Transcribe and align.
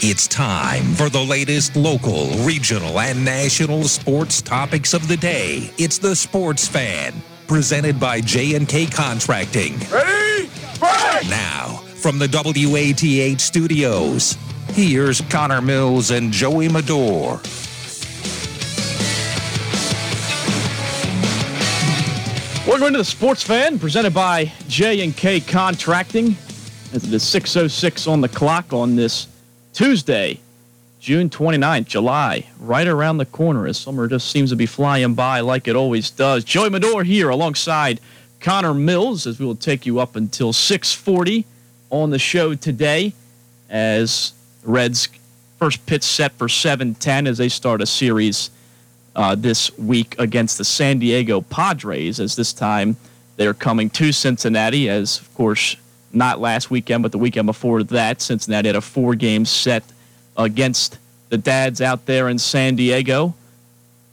It's 0.00 0.28
time 0.28 0.94
for 0.94 1.08
the 1.08 1.20
latest 1.20 1.74
local, 1.74 2.28
regional, 2.44 3.00
and 3.00 3.24
national 3.24 3.82
sports 3.88 4.40
topics 4.40 4.94
of 4.94 5.08
the 5.08 5.16
day. 5.16 5.72
It's 5.76 5.98
the 5.98 6.14
Sports 6.14 6.68
Fan, 6.68 7.20
presented 7.48 7.98
by 7.98 8.20
J&K 8.20 8.86
Contracting. 8.86 9.76
Ready? 9.90 10.50
Break! 10.78 11.28
Now, 11.28 11.82
from 11.96 12.20
the 12.20 12.28
WATH 12.28 13.40
studios, 13.40 14.38
here's 14.68 15.20
Connor 15.22 15.60
Mills 15.60 16.12
and 16.12 16.30
Joey 16.30 16.68
Medor. 16.68 17.40
Welcome 22.68 22.92
to 22.92 22.98
the 22.98 23.04
Sports 23.04 23.42
Fan, 23.42 23.80
presented 23.80 24.14
by 24.14 24.52
J&K 24.68 25.40
Contracting. 25.40 26.36
As 26.92 27.02
it 27.02 27.12
is 27.12 27.24
6.06 27.24 28.08
on 28.08 28.20
the 28.20 28.28
clock 28.28 28.72
on 28.72 28.94
this 28.94 29.26
Tuesday, 29.78 30.40
June 30.98 31.30
29th, 31.30 31.86
July, 31.86 32.44
right 32.58 32.88
around 32.88 33.18
the 33.18 33.24
corner 33.24 33.64
as 33.64 33.78
summer 33.78 34.08
just 34.08 34.28
seems 34.28 34.50
to 34.50 34.56
be 34.56 34.66
flying 34.66 35.14
by 35.14 35.38
like 35.38 35.68
it 35.68 35.76
always 35.76 36.10
does. 36.10 36.42
Joey 36.42 36.68
Medor 36.68 37.04
here 37.04 37.28
alongside 37.28 38.00
Connor 38.40 38.74
Mills 38.74 39.24
as 39.24 39.38
we 39.38 39.46
will 39.46 39.54
take 39.54 39.86
you 39.86 40.00
up 40.00 40.16
until 40.16 40.52
640 40.52 41.44
on 41.90 42.10
the 42.10 42.18
show 42.18 42.56
today 42.56 43.12
as 43.70 44.32
Reds 44.64 45.06
first 45.60 45.86
pitch 45.86 46.02
set 46.02 46.32
for 46.32 46.48
710 46.48 47.28
as 47.28 47.38
they 47.38 47.48
start 47.48 47.80
a 47.80 47.86
series 47.86 48.50
uh, 49.14 49.36
this 49.36 49.70
week 49.78 50.16
against 50.18 50.58
the 50.58 50.64
San 50.64 50.98
Diego 50.98 51.40
Padres, 51.40 52.18
as 52.18 52.34
this 52.34 52.52
time 52.52 52.96
they're 53.36 53.54
coming 53.54 53.90
to 53.90 54.10
Cincinnati, 54.10 54.90
as 54.90 55.20
of 55.20 55.32
course, 55.36 55.76
not 56.12 56.40
last 56.40 56.70
weekend, 56.70 57.02
but 57.02 57.12
the 57.12 57.18
weekend 57.18 57.46
before 57.46 57.82
that, 57.84 58.20
Cincinnati 58.20 58.68
had 58.68 58.76
a 58.76 58.80
four 58.80 59.14
game 59.14 59.44
set 59.44 59.82
against 60.36 60.98
the 61.28 61.38
Dads 61.38 61.80
out 61.80 62.06
there 62.06 62.28
in 62.28 62.38
San 62.38 62.76
Diego. 62.76 63.34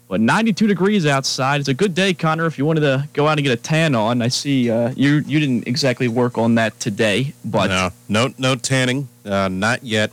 But 0.08 0.22
92 0.22 0.68
degrees 0.68 1.06
outside. 1.08 1.60
It's 1.60 1.70
a 1.70 1.74
good 1.74 1.96
day, 1.96 2.14
Connor, 2.14 2.46
if 2.46 2.60
you 2.60 2.66
wanted 2.66 2.82
to 2.82 3.08
go 3.14 3.28
out 3.28 3.40
and 3.40 3.44
get 3.44 3.58
a 3.58 3.62
tan 3.62 3.96
on. 3.96 4.22
I 4.22 4.28
see 4.28 4.70
uh, 4.70 4.94
you 4.96 5.16
you 5.26 5.40
didn't 5.40 5.68
exactly 5.68 6.08
work 6.08 6.38
on 6.38 6.56
that 6.56 6.80
today, 6.80 7.34
but 7.44 7.68
no, 7.68 7.90
no, 8.08 8.34
no 8.38 8.56
tanning, 8.56 9.08
uh, 9.26 9.48
not 9.48 9.84
yet. 9.84 10.12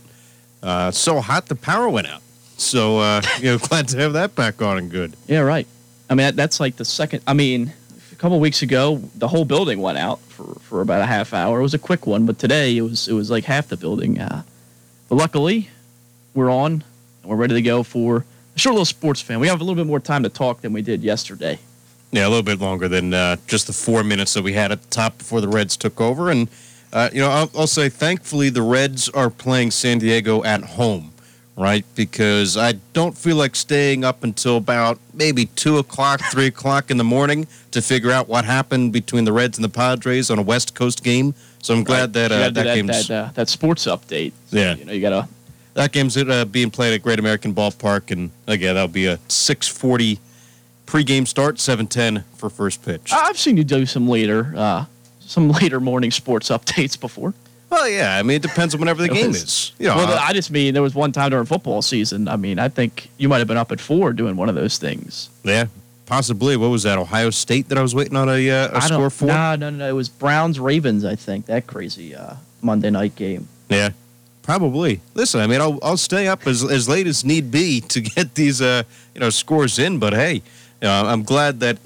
Uh, 0.63 0.89
so 0.89 1.21
hot, 1.21 1.45
the 1.45 1.55
power 1.55 1.87
went 1.89 2.07
out. 2.07 2.23
So 2.57 2.97
uh, 2.97 3.21
you 3.37 3.51
know, 3.51 3.57
glad 3.59 3.87
to 3.89 3.97
have 3.99 4.13
that 4.13 4.33
back 4.33 4.63
on 4.63 4.79
and 4.79 4.89
good. 4.89 5.15
Yeah, 5.27 5.41
right. 5.41 5.67
I 6.09 6.15
mean, 6.15 6.25
that, 6.25 6.35
that's 6.35 6.59
like 6.59 6.75
the 6.77 6.85
second. 6.85 7.21
I 7.27 7.33
mean, 7.33 7.71
couple 8.23 8.39
weeks 8.39 8.61
ago, 8.61 9.01
the 9.15 9.27
whole 9.27 9.43
building 9.43 9.81
went 9.81 9.97
out 9.97 10.17
for, 10.29 10.57
for 10.61 10.79
about 10.79 11.01
a 11.01 11.05
half 11.05 11.33
hour. 11.33 11.59
It 11.59 11.61
was 11.61 11.73
a 11.73 11.77
quick 11.77 12.07
one, 12.07 12.25
but 12.25 12.39
today 12.39 12.77
it 12.77 12.81
was 12.81 13.09
it 13.09 13.11
was 13.11 13.29
like 13.29 13.43
half 13.43 13.67
the 13.67 13.75
building. 13.75 14.17
Uh, 14.17 14.43
but 15.09 15.15
luckily, 15.15 15.69
we're 16.33 16.49
on 16.49 16.71
and 17.21 17.25
we're 17.25 17.35
ready 17.35 17.53
to 17.53 17.61
go 17.61 17.83
for 17.83 18.23
a 18.55 18.59
short 18.59 18.75
little 18.75 18.85
sports 18.85 19.19
fan. 19.19 19.41
We 19.41 19.49
have 19.49 19.59
a 19.59 19.63
little 19.65 19.75
bit 19.75 19.87
more 19.87 19.99
time 19.99 20.23
to 20.23 20.29
talk 20.29 20.61
than 20.61 20.71
we 20.71 20.81
did 20.81 21.03
yesterday. 21.03 21.59
Yeah, 22.13 22.25
a 22.25 22.29
little 22.29 22.43
bit 22.43 22.61
longer 22.61 22.87
than 22.87 23.13
uh, 23.13 23.35
just 23.45 23.67
the 23.67 23.73
four 23.73 24.05
minutes 24.05 24.33
that 24.35 24.43
we 24.43 24.53
had 24.53 24.71
at 24.71 24.83
the 24.83 24.89
top 24.89 25.17
before 25.17 25.41
the 25.41 25.49
Reds 25.49 25.75
took 25.75 25.99
over. 25.99 26.31
And 26.31 26.47
uh, 26.93 27.09
you 27.11 27.19
know, 27.19 27.29
I'll, 27.29 27.51
I'll 27.57 27.67
say, 27.67 27.89
thankfully, 27.89 28.47
the 28.47 28.61
Reds 28.61 29.09
are 29.09 29.29
playing 29.29 29.71
San 29.71 29.99
Diego 29.99 30.45
at 30.45 30.63
home 30.63 31.11
right? 31.55 31.85
Because 31.95 32.57
I 32.57 32.73
don't 32.93 33.17
feel 33.17 33.35
like 33.35 33.55
staying 33.55 34.03
up 34.03 34.23
until 34.23 34.57
about 34.57 34.99
maybe 35.13 35.45
two 35.47 35.77
o'clock, 35.77 36.19
three 36.31 36.47
o'clock 36.47 36.89
in 36.91 36.97
the 36.97 37.03
morning 37.03 37.47
to 37.71 37.81
figure 37.81 38.11
out 38.11 38.27
what 38.27 38.45
happened 38.45 38.91
between 38.93 39.25
the 39.25 39.33
Reds 39.33 39.57
and 39.57 39.63
the 39.63 39.69
Padres 39.69 40.29
on 40.31 40.39
a 40.39 40.41
West 40.41 40.73
Coast 40.75 41.03
game. 41.03 41.33
So 41.61 41.73
I'm 41.73 41.83
glad 41.83 42.01
Right. 42.01 42.13
that 42.13 42.31
uh, 42.31 42.37
that, 42.39 42.53
that, 42.55 42.75
game's 42.75 43.07
that, 43.07 43.25
uh, 43.25 43.31
that 43.35 43.49
sports 43.49 43.85
update. 43.85 44.33
Yeah. 44.51 44.75
you 44.75 44.85
know, 44.85 44.91
you 44.93 45.01
gotta. 45.01 45.27
that 45.75 45.91
game's 45.91 46.17
uh, 46.17 46.45
being 46.45 46.71
played 46.71 46.93
at 46.93 47.01
Great 47.03 47.19
American 47.19 47.53
Ballpark, 47.53 48.11
and 48.11 48.31
again 48.47 48.75
that'll 48.75 48.87
be 48.89 49.05
a 49.05 49.17
6:40 49.29 50.19
pregame 50.85 51.27
start, 51.27 51.57
7:10 51.57 52.23
for 52.35 52.49
first 52.49 52.83
pitch. 52.83 53.11
I've 53.13 53.37
seen 53.39 53.57
you 53.57 53.63
do 53.63 53.85
some 53.85 54.07
later, 54.07 54.53
uh, 54.57 54.85
some 55.19 55.49
later 55.61 55.79
morning 55.79 56.11
sports 56.11 56.49
updates 56.49 56.99
before. 56.99 57.33
Well, 57.73 57.89
yeah, 57.89 58.17
I 58.17 58.23
mean 58.23 58.35
it 58.35 58.41
depends 58.41 58.73
on 58.73 58.79
whenever 58.79 59.01
the 59.01 59.09
game 59.09 59.31
is. 59.31 59.73
You 59.79 59.87
know, 59.87 59.95
well, 59.95 60.13
uh, 60.13 60.21
I 60.21 60.33
just 60.33 60.51
mean 60.51 60.73
there 60.73 60.83
was 60.83 60.95
one 60.95 61.11
time 61.11 61.31
during 61.31 61.45
football 61.45 61.81
season. 61.81 62.27
I 62.27 62.35
mean, 62.35 62.59
I 62.59 62.69
think 62.69 63.09
you 63.17 63.27
might 63.27 63.39
have 63.39 63.47
been 63.47 63.57
up 63.57 63.71
at 63.71 63.79
four 63.79 64.13
doing 64.13 64.35
one 64.35 64.49
of 64.49 64.55
those 64.55 64.77
things. 64.77 65.29
yeah, 65.43 65.65
possibly. 66.05 66.55
What 66.55 66.69
was 66.69 66.83
that? 66.83 66.97
Ohio 66.97 67.29
State 67.31 67.69
that 67.69 67.77
I 67.77 67.81
was 67.81 67.95
waiting 67.95 68.15
on 68.15 68.29
a, 68.29 68.49
uh, 68.49 68.77
a 68.77 68.81
score 68.81 69.09
for. 69.09 69.25
No, 69.25 69.55
no, 69.55 69.69
no. 69.69 69.89
It 69.89 69.93
was 69.93 70.09
Browns 70.09 70.59
Ravens. 70.59 71.03
I 71.03 71.15
think 71.15 71.47
that 71.47 71.67
crazy 71.67 72.15
uh, 72.15 72.35
Monday 72.61 72.89
night 72.89 73.15
game. 73.15 73.47
Yeah, 73.69 73.89
probably. 74.43 75.01
Listen, 75.15 75.41
I 75.41 75.47
mean, 75.47 75.61
I'll 75.61 75.79
I'll 75.81 75.97
stay 75.97 76.27
up 76.27 76.45
as 76.45 76.63
as 76.63 76.87
late 76.87 77.07
as 77.07 77.25
need 77.25 77.51
be 77.51 77.81
to 77.93 78.01
get 78.01 78.35
these 78.35 78.61
uh 78.61 78.83
you 79.13 79.19
know 79.19 79.29
scores 79.29 79.79
in. 79.79 79.99
But 79.99 80.13
hey, 80.13 80.35
you 80.35 80.41
know, 80.81 81.05
I'm 81.05 81.23
glad 81.23 81.59
that 81.61 81.77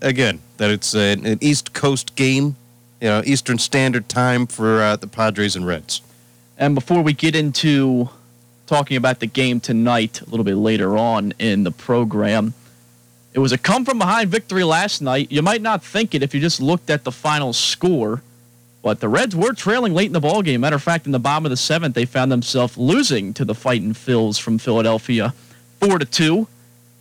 again 0.00 0.40
that 0.56 0.70
it's 0.70 0.94
an, 0.94 1.26
an 1.26 1.38
East 1.40 1.74
Coast 1.74 2.14
game, 2.16 2.56
you 3.00 3.08
know, 3.08 3.22
Eastern 3.24 3.58
Standard 3.58 4.08
Time 4.08 4.46
for 4.46 4.82
uh, 4.82 4.96
the 4.96 5.06
Padres 5.06 5.56
and 5.56 5.66
Reds. 5.66 6.00
And 6.58 6.74
before 6.74 7.02
we 7.02 7.12
get 7.12 7.36
into 7.36 8.08
talking 8.66 8.96
about 8.96 9.20
the 9.20 9.26
game 9.26 9.60
tonight, 9.60 10.22
a 10.22 10.24
little 10.24 10.44
bit 10.44 10.56
later 10.56 10.96
on 10.96 11.32
in 11.38 11.64
the 11.64 11.70
program, 11.70 12.54
it 13.34 13.38
was 13.38 13.52
a 13.52 13.58
come 13.58 13.84
from 13.84 13.98
behind 13.98 14.30
victory 14.30 14.64
last 14.64 15.02
night. 15.02 15.30
You 15.30 15.42
might 15.42 15.60
not 15.60 15.84
think 15.84 16.14
it 16.14 16.22
if 16.22 16.34
you 16.34 16.40
just 16.40 16.60
looked 16.60 16.88
at 16.88 17.04
the 17.04 17.12
final 17.12 17.52
score, 17.52 18.22
but 18.82 19.00
the 19.00 19.08
Reds 19.08 19.36
were 19.36 19.52
trailing 19.52 19.92
late 19.92 20.06
in 20.06 20.14
the 20.14 20.20
ball 20.20 20.40
game. 20.40 20.62
Matter 20.62 20.76
of 20.76 20.82
fact, 20.82 21.04
in 21.04 21.12
the 21.12 21.18
bottom 21.18 21.44
of 21.44 21.50
the 21.50 21.56
seventh, 21.56 21.94
they 21.94 22.06
found 22.06 22.32
themselves 22.32 22.78
losing 22.78 23.34
to 23.34 23.44
the 23.44 23.54
Fighting 23.54 23.92
Phils 23.92 24.40
from 24.40 24.58
Philadelphia, 24.58 25.34
four 25.80 25.98
to 25.98 26.06
two. 26.06 26.48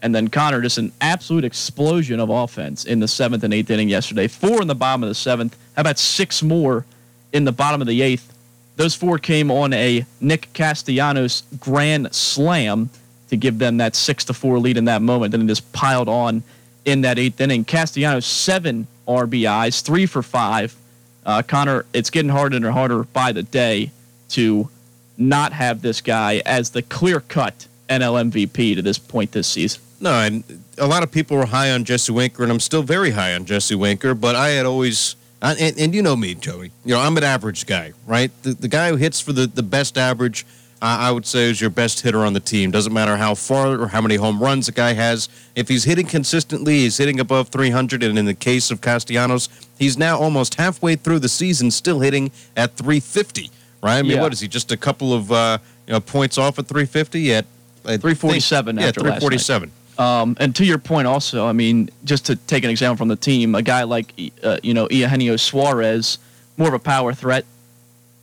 And 0.05 0.13
then 0.13 0.27
Connor, 0.27 0.61
just 0.61 0.77
an 0.77 0.91
absolute 1.01 1.43
explosion 1.43 2.19
of 2.19 2.29
offense 2.29 2.85
in 2.85 2.99
the 2.99 3.07
seventh 3.07 3.43
and 3.43 3.51
eighth 3.51 3.71
inning 3.71 3.89
yesterday. 3.89 4.27
Four 4.27 4.61
in 4.61 4.67
the 4.67 4.75
bottom 4.75 5.01
of 5.01 5.09
the 5.09 5.15
seventh. 5.15 5.57
How 5.75 5.81
about 5.81 5.97
six 5.97 6.43
more 6.43 6.85
in 7.33 7.43
the 7.43 7.51
bottom 7.51 7.81
of 7.81 7.87
the 7.87 8.03
eighth? 8.03 8.31
Those 8.75 8.93
four 8.93 9.17
came 9.17 9.49
on 9.49 9.73
a 9.73 10.05
Nick 10.21 10.53
Castellanos 10.53 11.41
grand 11.59 12.13
slam 12.13 12.91
to 13.29 13.35
give 13.35 13.57
them 13.57 13.77
that 13.77 13.95
six 13.95 14.23
to 14.25 14.35
four 14.35 14.59
lead 14.59 14.77
in 14.77 14.85
that 14.85 15.01
moment. 15.01 15.31
Then 15.31 15.41
it 15.41 15.47
just 15.47 15.73
piled 15.73 16.07
on 16.07 16.43
in 16.85 17.01
that 17.01 17.17
eighth 17.17 17.41
inning. 17.41 17.65
Castellanos 17.65 18.27
seven 18.27 18.85
RBIs, 19.07 19.81
three 19.81 20.05
for 20.05 20.21
five. 20.21 20.75
Uh, 21.25 21.41
Connor, 21.41 21.83
it's 21.95 22.11
getting 22.11 22.29
harder 22.29 22.57
and 22.57 22.65
harder 22.67 23.05
by 23.05 23.31
the 23.31 23.41
day 23.41 23.89
to 24.29 24.69
not 25.17 25.51
have 25.51 25.81
this 25.81 25.99
guy 25.99 26.43
as 26.45 26.69
the 26.69 26.83
clear 26.83 27.21
cut 27.21 27.65
NL 27.89 28.31
MVP 28.31 28.75
to 28.75 28.83
this 28.83 28.99
point 28.99 29.31
this 29.31 29.47
season. 29.47 29.81
No, 29.99 30.11
and 30.13 30.43
a 30.77 30.85
lot 30.87 31.03
of 31.03 31.11
people 31.11 31.37
were 31.37 31.45
high 31.45 31.71
on 31.71 31.83
Jesse 31.85 32.11
Winker, 32.11 32.43
and 32.43 32.51
I'm 32.51 32.59
still 32.59 32.83
very 32.83 33.11
high 33.11 33.33
on 33.33 33.45
Jesse 33.45 33.75
Winker. 33.75 34.13
But 34.13 34.35
I 34.35 34.49
had 34.49 34.65
always, 34.65 35.15
I- 35.41 35.53
and, 35.55 35.77
and 35.79 35.95
you 35.95 36.01
know 36.01 36.15
me, 36.15 36.35
Joey. 36.35 36.71
You 36.83 36.95
know, 36.95 36.99
I'm 37.01 37.15
an 37.17 37.23
average 37.23 37.65
guy, 37.65 37.93
right? 38.05 38.31
The, 38.43 38.53
the 38.53 38.67
guy 38.67 38.89
who 38.89 38.97
hits 38.97 39.19
for 39.21 39.31
the, 39.33 39.47
the 39.47 39.63
best 39.63 39.97
average, 39.97 40.45
uh, 40.81 40.97
I 40.99 41.11
would 41.11 41.25
say, 41.25 41.49
is 41.49 41.61
your 41.61 41.69
best 41.69 42.01
hitter 42.01 42.19
on 42.25 42.33
the 42.33 42.39
team. 42.41 42.71
Doesn't 42.71 42.91
matter 42.91 43.15
how 43.15 43.35
far 43.35 43.79
or 43.79 43.87
how 43.87 44.01
many 44.01 44.15
home 44.17 44.43
runs 44.43 44.67
a 44.67 44.73
guy 44.73 44.93
has. 44.93 45.29
If 45.55 45.69
he's 45.69 45.85
hitting 45.85 46.05
consistently, 46.07 46.79
he's 46.79 46.97
hitting 46.97 47.19
above 47.21 47.47
300. 47.47 48.03
And 48.03 48.19
in 48.19 48.25
the 48.25 48.33
case 48.33 48.71
of 48.71 48.81
Castellanos, 48.81 49.47
he's 49.79 49.97
now 49.97 50.19
almost 50.19 50.55
halfway 50.55 50.97
through 50.97 51.19
the 51.19 51.29
season, 51.29 51.71
still 51.71 52.01
hitting 52.01 52.31
at 52.57 52.75
350. 52.75 53.49
Right? 53.81 53.99
I 53.99 54.01
mean, 54.01 54.11
Yeah. 54.11 54.21
what 54.21 54.33
is 54.33 54.41
he? 54.41 54.47
Just 54.49 54.71
a 54.73 54.77
couple 54.77 55.13
of 55.13 55.31
uh, 55.31 55.57
you 55.87 55.93
know 55.93 55.99
points 56.01 56.37
off 56.37 56.59
at 56.59 56.67
350 56.67 57.33
at. 57.33 57.45
I 57.85 57.89
think- 57.89 58.01
347 58.01 58.77
Yeah, 58.77 58.87
after 58.87 59.01
last 59.01 59.09
night. 59.21 59.39
347. 59.39 59.71
Um, 59.97 60.35
and 60.39 60.55
to 60.57 60.65
your 60.65 60.77
point, 60.77 61.07
also, 61.07 61.45
I 61.47 61.53
mean, 61.53 61.89
just 62.03 62.25
to 62.25 62.35
take 62.35 62.63
an 62.63 62.69
example 62.69 62.97
from 62.97 63.07
the 63.07 63.15
team, 63.15 63.55
a 63.55 63.61
guy 63.61 63.83
like 63.83 64.13
uh, 64.43 64.57
you 64.61 64.73
know 64.73 64.87
Eugenio 64.89 65.37
Suarez, 65.37 66.17
more 66.57 66.67
of 66.67 66.73
a 66.73 66.79
power 66.79 67.13
threat. 67.13 67.45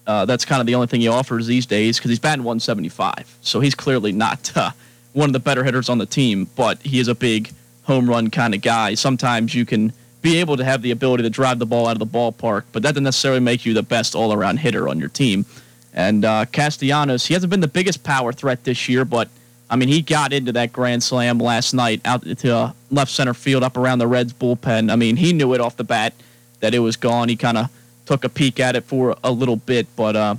Uh, 0.06 0.24
that's 0.24 0.44
kind 0.44 0.60
of 0.60 0.66
the 0.66 0.74
only 0.74 0.88
thing 0.88 1.00
he 1.00 1.08
offers 1.08 1.46
these 1.46 1.64
days 1.64 1.96
because 1.96 2.10
he's 2.10 2.18
batting 2.18 2.42
175, 2.42 3.36
so 3.40 3.60
he's 3.60 3.74
clearly 3.74 4.10
not 4.10 4.50
uh, 4.56 4.72
one 5.12 5.28
of 5.28 5.32
the 5.32 5.38
better 5.38 5.62
hitters 5.62 5.88
on 5.88 5.98
the 5.98 6.06
team. 6.06 6.48
But 6.56 6.82
he 6.82 6.98
is 6.98 7.08
a 7.08 7.14
big 7.14 7.52
home 7.84 8.08
run 8.08 8.28
kind 8.28 8.54
of 8.54 8.60
guy. 8.62 8.94
Sometimes 8.94 9.54
you 9.54 9.64
can 9.64 9.92
be 10.20 10.38
able 10.38 10.56
to 10.56 10.64
have 10.64 10.82
the 10.82 10.90
ability 10.90 11.22
to 11.22 11.30
drive 11.30 11.58
the 11.58 11.66
ball 11.66 11.86
out 11.86 11.92
of 11.92 11.98
the 11.98 12.06
ballpark, 12.06 12.64
but 12.72 12.82
that 12.82 12.92
doesn't 12.92 13.04
necessarily 13.04 13.40
make 13.40 13.64
you 13.64 13.74
the 13.74 13.82
best 13.82 14.14
all-around 14.14 14.58
hitter 14.58 14.88
on 14.88 15.00
your 15.00 15.08
team. 15.08 15.44
And 15.92 16.24
uh, 16.24 16.46
Castellanos, 16.46 17.26
he 17.26 17.34
hasn't 17.34 17.50
been 17.50 17.60
the 17.60 17.68
biggest 17.68 18.02
power 18.04 18.32
threat 18.32 18.64
this 18.64 18.88
year, 18.88 19.04
but 19.04 19.28
I 19.72 19.76
mean, 19.76 19.88
he 19.88 20.02
got 20.02 20.34
into 20.34 20.52
that 20.52 20.70
grand 20.70 21.02
slam 21.02 21.38
last 21.38 21.72
night 21.72 22.02
out 22.04 22.24
to 22.24 22.54
uh, 22.54 22.72
left 22.90 23.10
center 23.10 23.32
field 23.32 23.62
up 23.62 23.78
around 23.78 24.00
the 24.00 24.06
Reds 24.06 24.34
bullpen. 24.34 24.92
I 24.92 24.96
mean, 24.96 25.16
he 25.16 25.32
knew 25.32 25.54
it 25.54 25.62
off 25.62 25.78
the 25.78 25.84
bat 25.84 26.12
that 26.60 26.74
it 26.74 26.80
was 26.80 26.96
gone. 26.96 27.30
He 27.30 27.36
kind 27.36 27.56
of 27.56 27.70
took 28.04 28.22
a 28.22 28.28
peek 28.28 28.60
at 28.60 28.76
it 28.76 28.84
for 28.84 29.16
a 29.24 29.32
little 29.32 29.56
bit, 29.56 29.86
but 29.96 30.14
uh, 30.14 30.34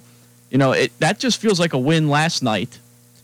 you 0.51 0.59
know, 0.59 0.73
it 0.73 0.91
that 0.99 1.17
just 1.17 1.41
feels 1.41 1.59
like 1.59 1.73
a 1.73 1.79
win 1.79 2.09
last 2.09 2.43
night. 2.43 2.77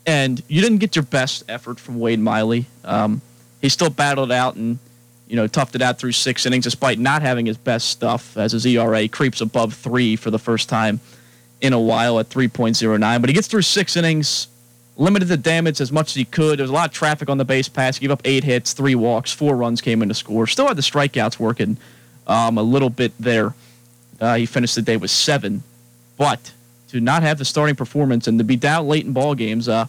And 0.07 0.41
you 0.47 0.63
didn't 0.63 0.79
get 0.79 0.95
your 0.95 1.03
best 1.03 1.43
effort 1.47 1.79
from 1.79 1.99
Wade 1.99 2.19
Miley. 2.19 2.65
Um, 2.83 3.21
he 3.61 3.69
still 3.69 3.91
battled 3.91 4.31
out 4.31 4.55
and 4.55 4.79
you 5.27 5.35
know 5.35 5.47
toughed 5.47 5.75
it 5.75 5.83
out 5.83 5.99
through 5.99 6.13
six 6.13 6.43
innings, 6.47 6.63
despite 6.63 6.97
not 6.97 7.21
having 7.21 7.45
his 7.45 7.57
best 7.57 7.87
stuff, 7.87 8.35
as 8.35 8.53
his 8.53 8.65
ERA 8.65 9.07
creeps 9.07 9.41
above 9.41 9.75
three 9.75 10.15
for 10.15 10.31
the 10.31 10.39
first 10.39 10.69
time 10.69 11.01
in 11.61 11.73
a 11.73 11.79
while 11.79 12.19
at 12.19 12.29
3.09. 12.29 13.21
But 13.21 13.29
he 13.29 13.33
gets 13.33 13.47
through 13.47 13.63
six 13.63 13.95
innings, 13.97 14.47
limited 14.99 15.29
the 15.29 15.37
damage 15.37 15.79
as 15.79 15.91
much 15.91 16.09
as 16.11 16.15
he 16.15 16.25
could. 16.25 16.59
There 16.59 16.63
was 16.63 16.69
a 16.69 16.73
lot 16.73 16.89
of 16.89 16.93
traffic 16.93 17.29
on 17.29 17.37
the 17.37 17.45
base 17.45 17.69
pass. 17.69 17.97
He 17.97 18.01
gave 18.01 18.11
up 18.11 18.21
eight 18.25 18.43
hits, 18.43 18.73
three 18.73 18.95
walks, 18.95 19.31
four 19.31 19.55
runs 19.55 19.81
came 19.81 20.01
in 20.01 20.09
to 20.09 20.13
score. 20.13 20.45
Still 20.45 20.67
had 20.67 20.77
the 20.77 20.81
strikeouts 20.81 21.39
working 21.39 21.77
um, 22.27 22.57
a 22.57 22.61
little 22.61 22.89
bit 22.89 23.13
there. 23.17 23.55
Uh, 24.19 24.35
he 24.35 24.45
finished 24.45 24.75
the 24.75 24.81
day 24.81 24.97
with 24.97 25.09
seven. 25.09 25.63
But 26.17 26.51
to 26.89 26.99
not 26.99 27.23
have 27.23 27.37
the 27.37 27.45
starting 27.45 27.75
performance 27.75 28.27
and 28.27 28.37
to 28.39 28.43
be 28.43 28.57
down 28.57 28.87
late 28.87 29.05
in 29.05 29.13
ball 29.13 29.35
games, 29.35 29.69
uh, 29.69 29.85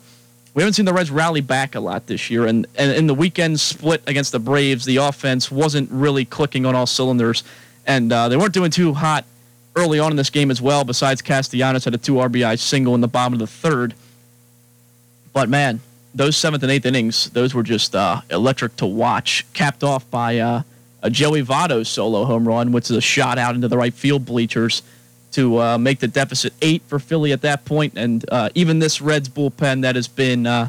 we 0.54 0.62
haven't 0.62 0.74
seen 0.74 0.84
the 0.84 0.92
Reds 0.92 1.10
rally 1.10 1.40
back 1.40 1.74
a 1.74 1.80
lot 1.80 2.06
this 2.06 2.30
year. 2.30 2.46
And, 2.46 2.66
and 2.76 2.92
in 2.92 3.08
the 3.08 3.14
weekend 3.14 3.58
split 3.58 4.02
against 4.06 4.30
the 4.30 4.38
Braves, 4.38 4.84
the 4.84 4.96
offense 4.96 5.50
wasn't 5.50 5.90
really 5.90 6.24
clicking 6.24 6.64
on 6.66 6.76
all 6.76 6.86
cylinders. 6.86 7.42
And 7.84 8.12
uh, 8.12 8.28
they 8.28 8.36
weren't 8.36 8.54
doing 8.54 8.70
too 8.70 8.94
hot 8.94 9.24
early 9.74 9.98
on 9.98 10.12
in 10.12 10.16
this 10.16 10.30
game 10.30 10.50
as 10.52 10.62
well, 10.62 10.84
besides 10.84 11.20
Castellanos 11.20 11.84
had 11.84 11.94
a 11.94 11.98
two 11.98 12.14
RBI 12.14 12.58
single 12.58 12.94
in 12.94 13.00
the 13.00 13.08
bottom 13.08 13.32
of 13.32 13.38
the 13.40 13.46
third. 13.46 13.94
But 15.32 15.48
man, 15.48 15.80
those 16.14 16.36
seventh 16.36 16.62
and 16.62 16.72
eighth 16.72 16.86
innings, 16.86 17.30
those 17.30 17.54
were 17.54 17.62
just 17.62 17.94
uh, 17.94 18.20
electric 18.30 18.76
to 18.76 18.86
watch, 18.86 19.46
capped 19.52 19.84
off 19.84 20.08
by 20.10 20.38
uh, 20.38 20.62
a 21.02 21.10
Joey 21.10 21.42
Votto 21.42 21.86
solo 21.86 22.24
home 22.24 22.46
run, 22.46 22.72
which 22.72 22.90
is 22.90 22.96
a 22.96 23.00
shot 23.00 23.38
out 23.38 23.54
into 23.54 23.68
the 23.68 23.78
right 23.78 23.94
field 23.94 24.24
bleachers 24.24 24.82
to 25.32 25.60
uh, 25.60 25.78
make 25.78 26.00
the 26.00 26.08
deficit 26.08 26.52
eight 26.60 26.82
for 26.88 26.98
Philly 26.98 27.32
at 27.32 27.42
that 27.42 27.64
point. 27.64 27.94
And 27.96 28.24
uh, 28.30 28.50
even 28.54 28.80
this 28.80 29.00
Reds 29.00 29.28
bullpen 29.28 29.82
that 29.82 29.94
has 29.94 30.08
been 30.08 30.46
uh, 30.46 30.68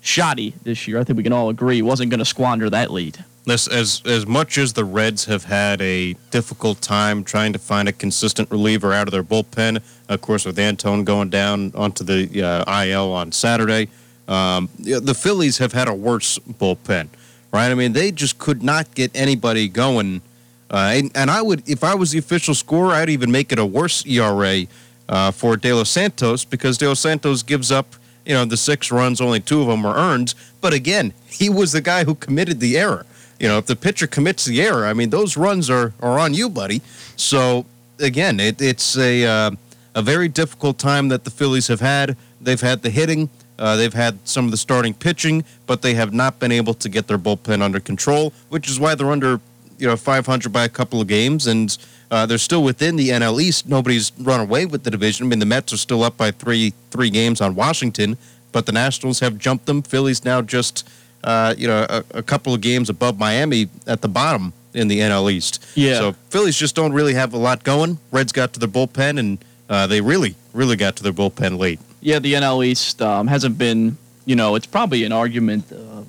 shoddy 0.00 0.54
this 0.64 0.88
year, 0.88 0.98
I 0.98 1.04
think 1.04 1.16
we 1.16 1.22
can 1.22 1.32
all 1.32 1.48
agree, 1.48 1.80
wasn't 1.80 2.10
going 2.10 2.18
to 2.18 2.24
squander 2.24 2.68
that 2.70 2.90
lead. 2.90 3.24
This, 3.46 3.68
as 3.68 4.00
as 4.06 4.26
much 4.26 4.56
as 4.56 4.72
the 4.72 4.86
Reds 4.86 5.26
have 5.26 5.44
had 5.44 5.82
a 5.82 6.14
difficult 6.30 6.80
time 6.80 7.22
trying 7.24 7.52
to 7.52 7.58
find 7.58 7.88
a 7.88 7.92
consistent 7.92 8.50
reliever 8.50 8.94
out 8.94 9.06
of 9.06 9.12
their 9.12 9.22
bullpen, 9.22 9.82
of 10.08 10.20
course, 10.22 10.46
with 10.46 10.58
Antone 10.58 11.04
going 11.04 11.28
down 11.28 11.70
onto 11.74 12.04
the 12.04 12.42
uh, 12.42 12.84
IL 12.84 13.12
on 13.12 13.32
Saturday, 13.32 13.88
um, 14.28 14.70
the 14.78 15.14
Phillies 15.14 15.58
have 15.58 15.74
had 15.74 15.88
a 15.88 15.94
worse 15.94 16.38
bullpen, 16.38 17.08
right? 17.52 17.70
I 17.70 17.74
mean, 17.74 17.92
they 17.92 18.10
just 18.10 18.38
could 18.38 18.62
not 18.62 18.94
get 18.94 19.10
anybody 19.14 19.68
going. 19.68 20.22
Uh, 20.70 20.92
and, 20.94 21.10
and, 21.14 21.30
I 21.30 21.42
would, 21.42 21.68
if 21.68 21.84
I 21.84 21.94
was 21.94 22.12
the 22.12 22.18
official 22.18 22.54
scorer, 22.54 22.94
I'd 22.94 23.10
even 23.10 23.30
make 23.30 23.52
it 23.52 23.58
a 23.58 23.66
worse 23.66 24.04
ERA 24.06 24.62
uh, 25.08 25.30
for 25.30 25.58
De 25.58 25.72
Los 25.72 25.90
Santos 25.90 26.44
because 26.44 26.78
De 26.78 26.88
Los 26.88 27.00
Santos 27.00 27.42
gives 27.42 27.70
up, 27.70 27.94
you 28.24 28.32
know, 28.32 28.46
the 28.46 28.56
six 28.56 28.90
runs, 28.90 29.20
only 29.20 29.40
two 29.40 29.60
of 29.60 29.68
them 29.68 29.82
were 29.82 29.94
earned. 29.94 30.34
But 30.62 30.72
again, 30.72 31.12
he 31.28 31.50
was 31.50 31.72
the 31.72 31.82
guy 31.82 32.04
who 32.04 32.14
committed 32.14 32.60
the 32.60 32.78
error 32.78 33.04
you 33.38 33.48
know, 33.48 33.58
if 33.58 33.66
the 33.66 33.76
pitcher 33.76 34.06
commits 34.06 34.44
the 34.44 34.62
error, 34.62 34.86
I 34.86 34.92
mean, 34.92 35.10
those 35.10 35.36
runs 35.36 35.68
are, 35.70 35.92
are 36.00 36.18
on 36.18 36.34
you, 36.34 36.48
buddy. 36.48 36.82
So 37.16 37.66
again, 37.98 38.40
it, 38.40 38.60
it's 38.60 38.96
a 38.96 39.24
uh, 39.24 39.50
a 39.94 40.02
very 40.02 40.28
difficult 40.28 40.78
time 40.78 41.08
that 41.08 41.24
the 41.24 41.30
Phillies 41.30 41.68
have 41.68 41.80
had. 41.80 42.16
They've 42.40 42.60
had 42.60 42.82
the 42.82 42.90
hitting, 42.90 43.30
uh, 43.58 43.76
they've 43.76 43.94
had 43.94 44.18
some 44.26 44.44
of 44.44 44.50
the 44.50 44.56
starting 44.56 44.94
pitching, 44.94 45.44
but 45.66 45.82
they 45.82 45.94
have 45.94 46.12
not 46.12 46.38
been 46.40 46.52
able 46.52 46.74
to 46.74 46.88
get 46.88 47.06
their 47.06 47.18
bullpen 47.18 47.62
under 47.62 47.80
control, 47.80 48.32
which 48.48 48.68
is 48.68 48.80
why 48.80 48.94
they're 48.94 49.10
under 49.10 49.40
you 49.78 49.86
know 49.86 49.96
500 49.96 50.52
by 50.52 50.64
a 50.64 50.68
couple 50.68 51.00
of 51.00 51.08
games 51.08 51.46
and. 51.46 51.76
Uh, 52.10 52.26
they're 52.26 52.38
still 52.38 52.62
within 52.62 52.94
the 52.94 53.08
NL 53.08 53.42
East. 53.42 53.66
Nobody's 53.66 54.12
run 54.20 54.38
away 54.38 54.66
with 54.66 54.84
the 54.84 54.90
division. 54.90 55.26
I 55.26 55.30
mean, 55.30 55.40
the 55.40 55.46
Mets 55.46 55.72
are 55.72 55.78
still 55.78 56.04
up 56.04 56.16
by 56.16 56.30
three 56.30 56.72
three 56.90 57.10
games 57.10 57.40
on 57.40 57.56
Washington, 57.56 58.18
but 58.52 58.66
the 58.66 58.72
Nationals 58.72 59.18
have 59.18 59.36
jumped 59.36 59.66
them. 59.66 59.82
Phillies 59.82 60.24
now 60.24 60.40
just 60.40 60.88
uh, 61.24 61.54
you 61.56 61.66
know, 61.66 61.86
a, 61.88 62.04
a, 62.18 62.22
couple 62.22 62.52
of 62.52 62.60
games 62.60 62.90
above 62.90 63.18
Miami 63.18 63.68
at 63.86 64.02
the 64.02 64.08
bottom 64.08 64.52
in 64.74 64.88
the 64.88 65.00
NL 65.00 65.32
East. 65.32 65.64
Yeah. 65.74 65.94
So 65.94 66.12
Phillies 66.28 66.56
just 66.56 66.74
don't 66.74 66.92
really 66.92 67.14
have 67.14 67.32
a 67.32 67.38
lot 67.38 67.64
going. 67.64 67.98
Reds 68.10 68.30
got 68.30 68.52
to 68.52 68.60
their 68.60 68.68
bullpen, 68.68 69.18
and 69.18 69.38
uh, 69.70 69.86
they 69.86 70.02
really, 70.02 70.34
really 70.52 70.76
got 70.76 70.96
to 70.96 71.02
their 71.02 71.14
bullpen 71.14 71.58
late. 71.58 71.80
Yeah, 72.02 72.18
the 72.18 72.34
NL 72.34 72.64
East 72.64 73.00
um, 73.00 73.26
hasn't 73.26 73.56
been, 73.56 73.96
you 74.26 74.36
know, 74.36 74.54
it's 74.54 74.66
probably 74.66 75.04
an 75.04 75.12
argument 75.12 75.72
of 75.72 76.06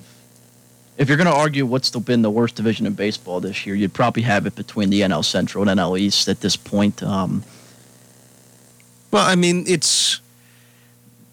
if 0.98 1.08
you're 1.08 1.16
going 1.16 1.28
to 1.28 1.34
argue 1.34 1.64
what's 1.64 1.90
been 1.90 2.20
the 2.20 2.30
worst 2.30 2.54
division 2.54 2.86
in 2.86 2.92
baseball 2.92 3.40
this 3.40 3.64
year, 3.64 3.74
you'd 3.74 3.94
probably 3.94 4.22
have 4.22 4.44
it 4.46 4.54
between 4.54 4.90
the 4.90 5.00
NL 5.00 5.24
Central 5.24 5.66
and 5.66 5.80
NL 5.80 5.98
East 5.98 6.28
at 6.28 6.40
this 6.40 6.56
point. 6.56 7.02
Um, 7.02 7.42
well, 9.10 9.26
I 9.26 9.34
mean, 9.34 9.64
it's 9.66 10.20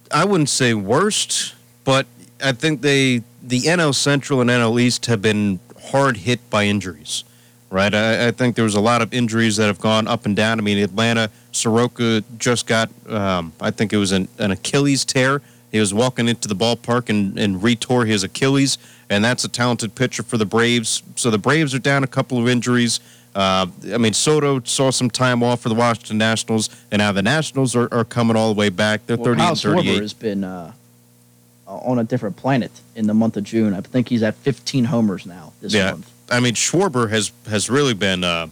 I 0.09 0.23
wouldn't 0.23 0.49
say 0.49 0.73
worst, 0.73 1.55
but 1.83 2.05
I 2.41 2.53
think 2.53 2.81
they 2.81 3.23
the 3.43 3.59
NL 3.59 3.93
Central 3.93 4.39
and 4.41 4.49
NL 4.49 4.79
East 4.81 5.05
have 5.07 5.21
been 5.21 5.59
hard 5.91 6.17
hit 6.17 6.49
by 6.49 6.63
injuries, 6.63 7.25
right? 7.69 7.93
I, 7.93 8.27
I, 8.27 8.31
think 8.31 8.55
there 8.55 8.63
was 8.63 8.75
a 8.75 8.79
lot 8.79 9.01
of 9.01 9.13
injuries 9.13 9.57
that 9.57 9.67
have 9.67 9.79
gone 9.79 10.07
up 10.07 10.25
and 10.25 10.35
down. 10.35 10.59
I 10.59 10.61
mean, 10.63 10.77
Atlanta, 10.77 11.29
Soroka 11.51 12.23
just 12.37 12.65
got, 12.65 12.89
um, 13.09 13.51
I 13.59 13.69
think 13.69 13.91
it 13.91 13.97
was 13.97 14.13
an, 14.13 14.29
an, 14.39 14.51
Achilles 14.51 15.03
tear. 15.03 15.41
He 15.71 15.79
was 15.79 15.93
walking 15.93 16.29
into 16.29 16.47
the 16.47 16.55
ballpark 16.55 17.09
and, 17.09 17.37
and 17.37 17.57
retore 17.57 18.07
his 18.07 18.23
Achilles, 18.23 18.77
and 19.09 19.25
that's 19.25 19.43
a 19.43 19.49
talented 19.49 19.93
pitcher 19.95 20.23
for 20.23 20.37
the 20.37 20.45
Braves. 20.45 21.03
So 21.15 21.29
the 21.29 21.37
Braves 21.37 21.75
are 21.75 21.79
down 21.79 22.03
a 22.03 22.07
couple 22.07 22.37
of 22.37 22.47
injuries. 22.47 23.01
Uh, 23.35 23.65
I 23.91 23.97
mean, 23.97 24.13
Soto 24.13 24.61
saw 24.63 24.91
some 24.91 25.09
time 25.09 25.41
off 25.41 25.61
for 25.61 25.69
the 25.69 25.75
Washington 25.75 26.19
Nationals, 26.19 26.69
and 26.91 26.99
now 26.99 27.11
the 27.11 27.23
Nationals 27.23 27.75
are, 27.75 27.91
are 27.91 28.05
coming 28.05 28.37
all 28.37 28.53
the 28.53 28.57
way 28.57 28.69
back. 28.69 29.05
They're 29.07 29.17
well, 29.17 29.25
30 29.25 29.41
and 29.41 29.59
38. 29.59 30.01
has 30.01 30.13
been 30.13 30.43
uh, 30.43 30.73
on 31.83 31.99
a 31.99 32.03
different 32.03 32.35
planet 32.35 32.71
in 32.95 33.07
the 33.07 33.13
month 33.13 33.37
of 33.37 33.43
June. 33.43 33.73
I 33.73 33.81
think 33.81 34.09
he's 34.09 34.23
at 34.23 34.35
15 34.35 34.85
homers 34.85 35.25
now 35.25 35.53
this 35.61 35.73
yeah. 35.73 35.91
month. 35.91 36.11
I 36.29 36.39
mean, 36.39 36.53
Schwarber 36.53 37.09
has 37.09 37.31
has 37.49 37.69
really 37.69 37.93
been, 37.93 38.23
uh, 38.23 38.47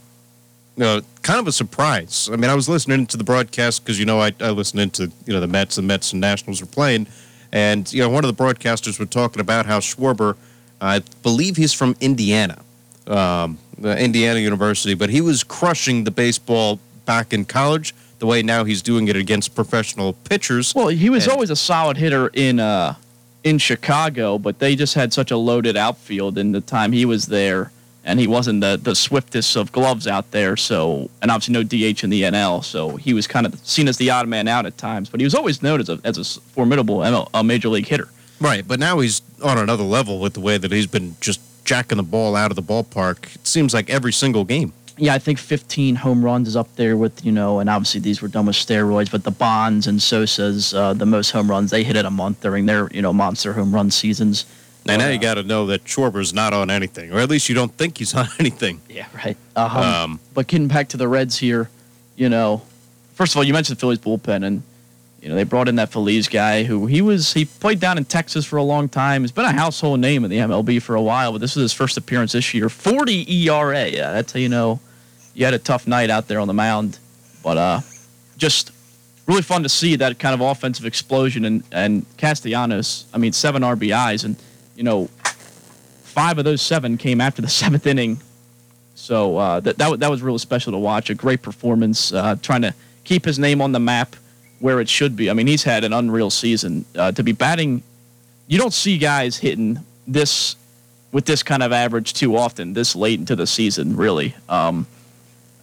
you 0.76 0.84
know, 0.84 1.02
kind 1.22 1.40
of 1.40 1.48
a 1.48 1.52
surprise. 1.52 2.30
I 2.32 2.36
mean, 2.36 2.50
I 2.50 2.56
was 2.56 2.68
listening 2.68 3.08
to 3.08 3.18
the 3.18 3.24
broadcast 3.24 3.84
because 3.84 4.00
you 4.00 4.06
know 4.06 4.20
I, 4.20 4.34
I 4.40 4.50
listen 4.50 4.80
into 4.80 5.12
you 5.26 5.34
know 5.34 5.40
the 5.40 5.48
Mets 5.48 5.78
and 5.78 5.88
Mets 5.88 6.12
and 6.12 6.22
Nationals 6.22 6.62
are 6.62 6.68
playing, 6.68 7.08
and 7.52 7.92
you 7.92 8.02
know 8.02 8.10
one 8.10 8.24
of 8.26 8.36
the 8.36 8.44
broadcasters 8.44 9.00
were 9.00 9.06
talking 9.06 9.40
about 9.40 9.66
how 9.66 9.80
Schwarber, 9.80 10.36
I 10.80 11.00
believe 11.24 11.56
he's 11.56 11.74
from 11.74 11.96
Indiana, 12.02 12.62
um, 13.08 13.58
Indiana 13.84 14.40
University, 14.40 14.94
but 14.94 15.10
he 15.10 15.22
was 15.22 15.44
crushing 15.44 16.04
the 16.04 16.12
baseball 16.12 16.80
back 17.06 17.34
in 17.34 17.46
college 17.46 17.96
the 18.22 18.28
way 18.28 18.44
now 18.44 18.64
he's 18.64 18.84
doing 18.84 19.08
it 19.08 19.16
against 19.16 19.56
professional 19.56 20.14
pitchers. 20.14 20.76
Well, 20.76 20.90
he 20.90 21.10
was 21.10 21.26
and, 21.26 21.34
always 21.34 21.50
a 21.50 21.56
solid 21.56 21.98
hitter 21.98 22.28
in 22.28 22.60
uh, 22.60 22.94
in 23.44 23.58
Chicago, 23.58 24.38
but 24.38 24.60
they 24.60 24.76
just 24.76 24.94
had 24.94 25.14
such 25.14 25.32
a 25.32 25.38
loaded 25.38 25.76
outfield 25.78 26.38
in 26.38 26.52
the 26.52 26.62
time 26.62 26.92
he 26.92 27.06
was 27.06 27.28
there, 27.28 27.72
and 28.04 28.20
he 28.20 28.28
wasn't 28.28 28.62
the 28.62 28.80
the 28.82 28.96
swiftest 28.96 29.56
of 29.56 29.72
gloves 29.72 30.08
out 30.08 30.32
there. 30.32 30.56
So, 30.58 31.10
and 31.22 31.32
obviously 31.32 31.54
no 31.54 31.64
DH 31.64 32.04
in 32.04 32.10
the 32.10 32.24
NL, 32.24 32.64
so 32.64 32.96
he 32.96 33.14
was 33.14 33.28
kind 33.28 33.46
of 33.46 33.56
seen 33.66 33.88
as 33.88 33.98
the 33.98 34.10
odd 34.10 34.28
man 34.28 34.48
out 34.48 34.66
at 34.66 34.78
times. 34.78 35.10
But 35.10 35.20
he 35.20 35.24
was 35.24 35.36
always 35.36 35.62
known 35.62 35.80
as 35.80 35.90
a 35.90 36.00
as 36.04 36.18
a 36.18 36.40
formidable 36.42 37.00
ML, 37.00 37.30
a 37.34 37.44
major 37.44 37.70
league 37.70 37.88
hitter. 37.88 38.10
Right, 38.40 38.68
but 38.68 38.80
now 38.80 39.00
he's 39.00 39.22
on 39.44 39.58
another 39.58 39.84
level 39.84 40.20
with 40.20 40.34
the 40.34 40.40
way 40.40 40.58
that 40.58 40.72
he's 40.72 40.88
been 40.88 41.16
just 41.22 41.40
jacking 41.64 41.98
the 41.98 42.04
ball 42.04 42.36
out 42.36 42.52
of 42.52 42.56
the 42.56 42.64
ballpark. 42.64 43.36
It 43.36 43.46
seems 43.46 43.72
like 43.72 43.90
every 43.90 44.12
single 44.12 44.44
game 44.46 44.74
yeah, 44.98 45.14
I 45.14 45.20
think 45.20 45.40
15 45.40 45.96
home 45.96 46.24
runs 46.24 46.48
is 46.48 46.56
up 46.56 46.76
there 46.76 46.98
with, 46.98 47.26
you 47.26 47.32
know, 47.32 47.60
and 47.60 47.70
obviously 47.70 48.02
these 48.02 48.22
were 48.22 48.28
done 48.28 48.46
with 48.46 48.56
steroids, 48.56 49.12
but 49.12 49.24
the 49.24 49.32
Bonds 49.32 49.88
and 49.88 50.02
Sosa's, 50.02 50.74
uh, 50.74 50.94
the 50.94 51.06
most 51.06 51.32
home 51.32 51.50
runs 51.50 51.72
they 51.72 51.84
hit 51.84 51.96
in 51.96 52.06
a 52.06 52.12
month 52.12 52.42
during 52.42 52.66
their, 52.66 52.90
you 52.92 53.02
know, 53.02 53.14
monster 53.14 53.54
home 53.54 53.74
run 53.74 53.92
seasons. 53.92 54.46
And 54.88 55.00
now 55.00 55.10
you 55.10 55.20
got 55.20 55.36
to 55.36 55.44
know 55.44 55.68
that 55.68 55.86
Schwarber's 55.86 56.34
not 56.34 56.54
on 56.54 56.72
anything, 56.72 57.14
or 57.14 57.20
at 57.20 57.30
least 57.30 57.50
you 57.50 57.56
don't 57.56 57.74
think 57.76 57.98
he's 57.98 58.16
on 58.16 58.28
anything. 58.40 58.82
Yeah, 58.90 59.08
right. 59.14 59.38
Uh-huh. 59.56 59.80
Um, 59.80 60.20
but 60.34 60.48
getting 60.48 60.68
back 60.68 60.90
to 60.90 60.98
the 60.98 61.08
Reds 61.08 61.38
here, 61.38 61.70
you 62.16 62.30
know, 62.30 62.62
first 63.14 63.34
of 63.34 63.38
all, 63.38 63.44
you 63.44 63.54
mentioned 63.54 63.78
the 63.78 63.80
Phillies 63.80 64.00
bullpen, 64.00 64.46
and 64.46 64.64
you 65.22 65.30
know 65.30 65.36
they 65.36 65.44
brought 65.44 65.68
in 65.68 65.76
that 65.76 65.92
Feliz 65.92 66.28
guy 66.28 66.64
who 66.64 66.88
he 66.88 67.02
was 67.02 67.34
he 67.34 67.46
played 67.46 67.80
down 67.80 67.98
in 67.98 68.06
Texas 68.06 68.46
for 68.46 68.58
a 68.58 68.64
long 68.64 68.90
time. 68.90 69.22
He's 69.22 69.32
been 69.32 69.46
a 69.46 69.52
household 69.52 70.00
name 70.00 70.24
in 70.24 70.32
the 70.32 70.38
MLB 70.38 70.82
for 70.82 70.96
a 70.96 71.02
while, 71.02 71.32
but 71.32 71.42
this 71.42 71.56
is 71.56 71.62
his 71.62 71.74
first 71.74 71.98
appearance 71.98 72.32
this 72.32 72.54
year. 72.54 72.70
40 72.70 73.48
ERA. 73.48 73.88
Yeah, 73.88 74.12
that's 74.12 74.34
how 74.34 74.40
you 74.40 74.50
know 74.50 74.80
you 75.34 75.46
had 75.46 75.54
a 75.54 75.60
tough 75.60 75.88
night 75.88 76.10
out 76.10 76.28
there 76.28 76.40
on 76.40 76.48
the 76.48 76.54
mound. 76.54 77.00
But 77.44 77.58
uh, 77.58 77.82
just 78.38 78.72
really 79.28 79.42
fun 79.42 79.64
to 79.64 79.70
see 79.70 79.96
that 79.96 80.20
kind 80.20 80.34
of 80.34 80.42
offensive 80.42 80.86
explosion. 80.86 81.46
And, 81.46 81.64
and 81.72 82.06
Castellanos, 82.18 83.06
I 83.14 83.18
mean, 83.18 83.34
seven 83.34 83.62
RBIs, 83.62 84.26
and, 84.26 84.36
you 84.76 84.84
know, 84.84 85.08
five 86.04 86.38
of 86.38 86.46
those 86.46 86.62
seven 86.62 86.98
came 86.98 87.22
after 87.22 87.42
the 87.42 87.48
seventh 87.62 87.88
inning. 87.88 88.22
So 88.96 89.38
uh, 89.38 89.60
that, 89.62 89.78
that, 89.78 90.00
that 90.00 90.12
was 90.12 90.22
really 90.22 90.38
special 90.38 90.72
to 90.74 90.78
watch. 90.78 91.10
A 91.10 91.16
great 91.16 91.42
performance, 91.42 92.14
uh, 92.14 92.36
trying 92.42 92.62
to 92.62 92.74
keep 93.04 93.26
his 93.26 93.40
name 93.40 93.62
on 93.62 93.72
the 93.72 93.80
map 93.80 94.16
where 94.62 94.80
it 94.80 94.88
should 94.88 95.16
be. 95.16 95.30
I 95.30 95.34
mean, 95.34 95.48
he's 95.48 95.64
had 95.64 95.84
an 95.84 95.92
unreal 95.92 96.30
season. 96.30 96.86
Uh, 96.96 97.12
to 97.12 97.24
be 97.24 97.32
batting, 97.32 97.84
you 98.48 98.58
don't 98.58 98.74
see 98.74 98.98
guys 98.98 99.38
hitting 99.38 99.80
this 100.08 100.56
with 101.12 101.26
this 101.26 101.44
kind 101.44 101.62
of 101.64 101.74
average 101.74 102.14
too 102.14 102.38
often 102.38 102.74
this 102.74 102.96
late 102.96 103.20
into 103.20 103.36
the 103.36 103.48
season, 103.48 103.98
really. 103.98 104.36
Um, 104.48 104.88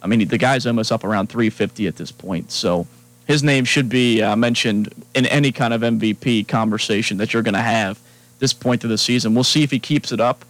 I 0.01 0.07
mean, 0.07 0.27
the 0.27 0.37
guy's 0.37 0.67
almost 0.67 0.91
up 0.91 1.03
around 1.03 1.27
350 1.27 1.87
at 1.87 1.95
this 1.95 2.11
point. 2.11 2.51
So 2.51 2.87
his 3.25 3.41
name 3.41 3.65
should 3.65 3.89
be 3.89 4.21
uh, 4.21 4.35
mentioned 4.35 4.93
in 5.15 5.25
any 5.25 5.51
kind 5.51 5.73
of 5.73 5.81
MVP 5.81 6.47
conversation 6.47 7.17
that 7.17 7.33
you're 7.33 7.43
going 7.43 7.53
to 7.53 7.61
have 7.61 7.99
this 8.39 8.53
point 8.53 8.83
of 8.83 8.89
the 8.89 8.97
season. 8.97 9.33
We'll 9.33 9.43
see 9.43 9.63
if 9.63 9.71
he 9.71 9.79
keeps 9.79 10.11
it 10.11 10.19
up. 10.19 10.45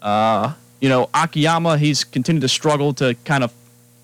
Uh, 0.00 0.54
you 0.80 0.88
know, 0.88 1.08
Akiyama, 1.12 1.78
he's 1.78 2.04
continued 2.04 2.42
to 2.42 2.48
struggle 2.48 2.94
to 2.94 3.14
kind 3.24 3.42
of, 3.42 3.52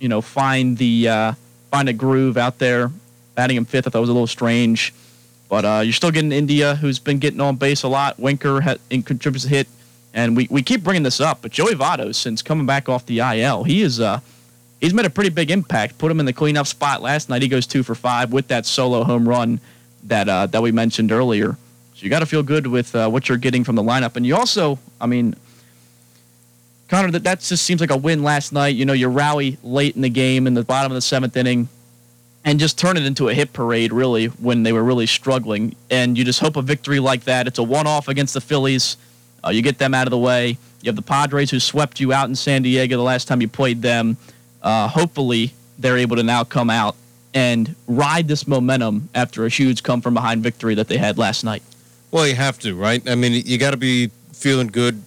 you 0.00 0.08
know, 0.08 0.20
find 0.20 0.78
the 0.78 1.08
uh, 1.08 1.32
find 1.70 1.88
a 1.88 1.92
groove 1.92 2.37
out 2.37 2.58
there 2.58 2.90
batting 3.34 3.56
him 3.56 3.64
fifth. 3.64 3.86
I 3.86 3.90
thought 3.90 4.00
was 4.00 4.08
a 4.08 4.12
little 4.12 4.26
strange. 4.26 4.92
But 5.48 5.64
uh, 5.64 5.80
you're 5.84 5.92
still 5.92 6.10
getting 6.10 6.32
India, 6.32 6.76
who's 6.76 6.98
been 6.98 7.18
getting 7.18 7.40
on 7.40 7.56
base 7.56 7.82
a 7.82 7.88
lot. 7.88 8.18
Winker 8.18 8.62
ha- 8.62 8.78
contributes 8.88 9.44
a 9.44 9.48
hit. 9.48 9.68
And 10.14 10.36
we, 10.36 10.46
we 10.50 10.62
keep 10.62 10.82
bringing 10.82 11.02
this 11.02 11.20
up, 11.20 11.40
but 11.42 11.52
Joey 11.52 11.74
Votto, 11.74 12.14
since 12.14 12.42
coming 12.42 12.66
back 12.66 12.88
off 12.88 13.06
the 13.06 13.20
IL, 13.20 13.64
he 13.64 13.80
is 13.80 13.98
uh, 13.98 14.20
he's 14.80 14.92
made 14.92 15.06
a 15.06 15.10
pretty 15.10 15.30
big 15.30 15.50
impact. 15.50 15.96
Put 15.96 16.10
him 16.10 16.20
in 16.20 16.26
the 16.26 16.32
cleanup 16.34 16.66
spot 16.66 17.00
last 17.00 17.30
night. 17.30 17.40
He 17.40 17.48
goes 17.48 17.66
two 17.66 17.82
for 17.82 17.94
five 17.94 18.32
with 18.32 18.48
that 18.48 18.66
solo 18.66 19.04
home 19.04 19.26
run 19.26 19.60
that 20.04 20.28
uh, 20.28 20.46
that 20.46 20.62
we 20.62 20.70
mentioned 20.70 21.12
earlier. 21.12 21.56
So 21.94 22.04
you 22.04 22.10
got 22.10 22.18
to 22.18 22.26
feel 22.26 22.42
good 22.42 22.66
with 22.66 22.94
uh, 22.94 23.08
what 23.08 23.28
you're 23.28 23.38
getting 23.38 23.64
from 23.64 23.74
the 23.74 23.82
lineup, 23.82 24.16
and 24.16 24.26
you 24.26 24.36
also, 24.36 24.78
I 25.00 25.06
mean, 25.06 25.34
Connor, 26.88 27.10
that 27.12 27.24
that 27.24 27.40
just 27.40 27.64
seems 27.64 27.80
like 27.80 27.90
a 27.90 27.96
win 27.96 28.22
last 28.22 28.52
night. 28.52 28.74
You 28.74 28.84
know, 28.84 28.92
you 28.92 29.08
rally 29.08 29.56
late 29.62 29.96
in 29.96 30.02
the 30.02 30.10
game 30.10 30.46
in 30.46 30.52
the 30.52 30.64
bottom 30.64 30.92
of 30.92 30.94
the 30.94 31.00
seventh 31.00 31.36
inning 31.36 31.68
and 32.44 32.58
just 32.58 32.78
turn 32.78 32.96
it 32.96 33.04
into 33.04 33.28
a 33.28 33.34
hit 33.34 33.52
parade, 33.52 33.92
really, 33.92 34.26
when 34.26 34.62
they 34.62 34.72
were 34.72 34.82
really 34.82 35.06
struggling. 35.06 35.76
And 35.90 36.18
you 36.18 36.25
just 36.25 36.40
hope 36.40 36.56
a 36.56 36.62
victory 36.62 36.99
like 36.99 37.25
that. 37.25 37.46
It's 37.46 37.58
a 37.58 37.62
one 37.62 37.87
off 37.87 38.08
against 38.08 38.34
the 38.34 38.40
Phillies. 38.40 38.96
Uh, 39.44 39.50
you 39.50 39.62
get 39.62 39.78
them 39.78 39.94
out 39.94 40.06
of 40.06 40.11
the 40.11 40.18
way. 40.18 40.58
You 40.82 40.88
have 40.88 40.96
the 40.96 41.02
Padres 41.02 41.50
who 41.50 41.61
swept 41.61 42.00
you 42.00 42.12
out 42.12 42.28
in 42.28 42.34
San 42.34 42.62
Diego 42.62 42.96
the 42.96 43.02
last 43.02 43.28
time 43.28 43.40
you 43.40 43.49
played 43.49 43.82
them. 43.82 44.16
Uh, 44.61 44.88
hopefully, 44.88 45.52
they're 45.78 45.99
able 45.99 46.16
to 46.16 46.22
now 46.22 46.44
come 46.44 46.70
out 46.70 46.96
and 47.34 47.75
ride 47.87 48.28
this 48.28 48.46
momentum 48.46 49.08
after 49.14 49.46
a 49.46 49.49
huge 49.49 49.82
come 49.82 50.00
from 50.00 50.14
behind 50.14 50.42
victory 50.42 50.75
that 50.75 50.88
they 50.88 50.99
had 50.99 51.18
last 51.18 51.44
night. 51.44 51.62
Well, 52.11 52.26
you 52.26 52.34
have 52.34 52.58
to, 52.61 52.75
right? 52.75 53.08
I 53.08 53.14
mean, 53.14 53.42
you 53.46 53.56
got 53.56 53.70
to 53.70 53.76
be 53.76 54.11
feeling 54.32 54.66
good 54.66 55.00